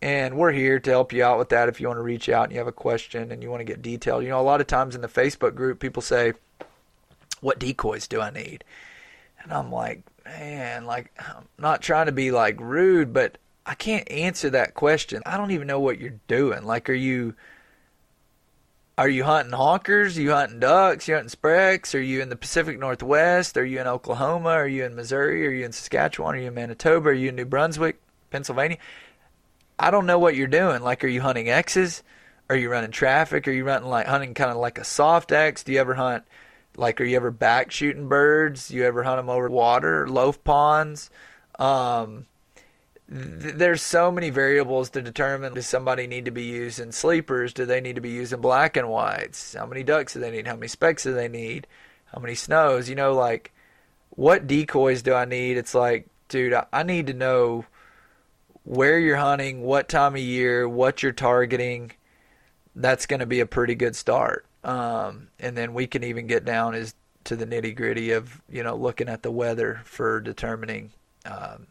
[0.01, 2.45] And we're here to help you out with that if you want to reach out
[2.45, 4.23] and you have a question and you want to get detailed.
[4.23, 6.35] You know, a lot of times in the Facebook group, people say,
[7.41, 8.63] What decoys do I need?
[9.43, 14.09] And I'm like, Man, like, I'm not trying to be like rude, but I can't
[14.11, 15.23] answer that question.
[15.27, 16.65] I don't even know what you're doing.
[16.65, 17.35] Like, are you.
[18.99, 20.19] Are you hunting honkers?
[20.19, 21.09] Are you hunting ducks?
[21.09, 21.95] Are you hunting sprecks?
[21.95, 23.57] Are you in the Pacific Northwest?
[23.57, 24.49] Are you in Oklahoma?
[24.49, 25.47] Are you in Missouri?
[25.47, 26.35] Are you in Saskatchewan?
[26.35, 27.11] Are you in Manitoba?
[27.11, 28.79] Are you in New Brunswick, Pennsylvania?
[29.79, 30.83] I don't know what you're doing.
[30.83, 32.03] Like, are you hunting X's?
[32.51, 33.47] Are you running traffic?
[33.47, 35.63] Are you running like hunting kind of like a soft X?
[35.63, 36.25] Do you ever hunt?
[36.77, 38.67] Like, are you ever back shooting birds?
[38.67, 41.09] Do you ever hunt them over water, loaf ponds?
[41.57, 42.27] Um,
[43.11, 47.53] th- there's so many variables to determine does somebody need to be using sleepers?
[47.53, 49.55] Do they need to be using black and whites?
[49.55, 50.47] How many ducks do they need?
[50.47, 51.67] How many specks do they need?
[52.07, 52.89] How many snows?
[52.89, 53.53] You know, like,
[54.11, 55.57] what decoys do I need?
[55.57, 57.67] It's like, dude, I, need to know
[58.65, 61.93] where you're hunting, what time of year, what you're targeting,
[62.75, 64.45] that's going to be a pretty good start.
[64.65, 66.95] Um, and then we can even get down as
[67.25, 70.91] to the nitty gritty of you know looking at the weather for determining
[71.27, 71.67] Um,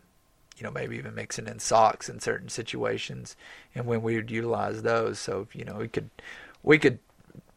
[0.58, 3.36] you know, maybe even mixing in socks in certain situations,
[3.76, 5.20] and when we would utilize those.
[5.20, 6.10] So you know, we could
[6.64, 6.99] we could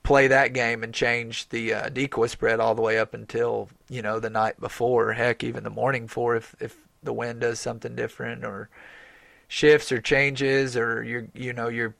[0.02, 4.02] play that game and change the uh, decoy spread all the way up until you
[4.02, 7.94] know the night before, heck, even the morning for if if the wind does something
[7.96, 8.68] different or
[9.48, 11.94] shifts or changes or you're you know you're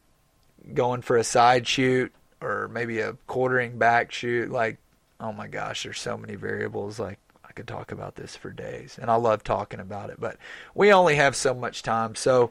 [0.75, 4.77] going for a side shoot or maybe a quartering back shoot like
[5.19, 7.19] oh my gosh there's so many variables like
[7.61, 10.37] could talk about this for days and I love talking about it but
[10.75, 12.51] we only have so much time so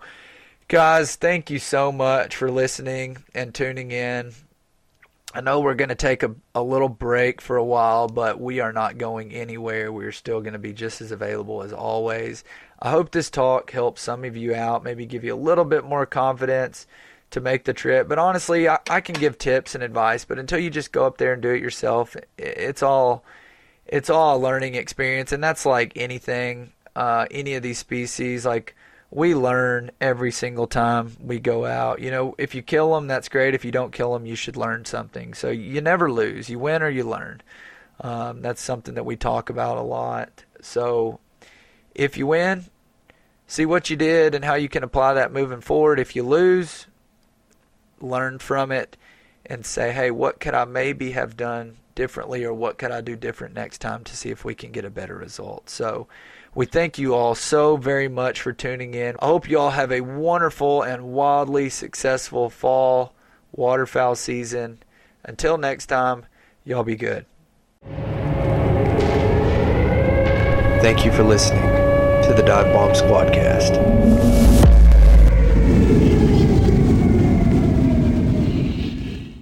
[0.68, 4.34] guys thank you so much for listening and tuning in
[5.32, 8.62] I know we're going to take a, a little break for a while, but we
[8.62, 9.92] are not going anywhere.
[9.92, 12.44] We're still going to be just as available as always.
[12.80, 15.86] I hope this talk helps some of you out, maybe give you a little bit
[15.86, 16.88] more confidence
[17.30, 18.08] to make the trip.
[18.08, 21.18] But honestly, I, I can give tips and advice, but until you just go up
[21.18, 23.24] there and do it yourself, it's all
[23.90, 28.76] it's all a learning experience, and that's like anything, uh, any of these species, like
[29.12, 32.00] we learn every single time we go out.
[32.00, 33.56] You know, if you kill them, that's great.
[33.56, 35.34] If you don't kill them, you should learn something.
[35.34, 36.50] So you never lose.
[36.50, 37.42] You win or you learn.
[38.02, 40.46] Um, that's something that we talk about a lot.
[40.62, 41.20] So
[41.96, 42.66] if you win,
[43.48, 46.00] see what you did and how you can apply that moving forward.
[46.00, 46.86] If you lose,
[48.00, 48.96] learn from it
[49.48, 53.18] and say, hey, what could I maybe have done differently or what could I do
[53.18, 55.70] different next time to see if we can get a better result.
[55.70, 56.08] So
[56.56, 59.18] we thank you all so very much for tuning in.
[59.22, 63.14] I hope you all have a wonderful and wildly successful fall
[63.52, 64.82] waterfowl season.
[65.26, 66.26] Until next time,
[66.64, 67.26] y'all be good.
[70.82, 71.64] Thank you for listening
[72.24, 74.49] to the Dive Bomb Squadcast.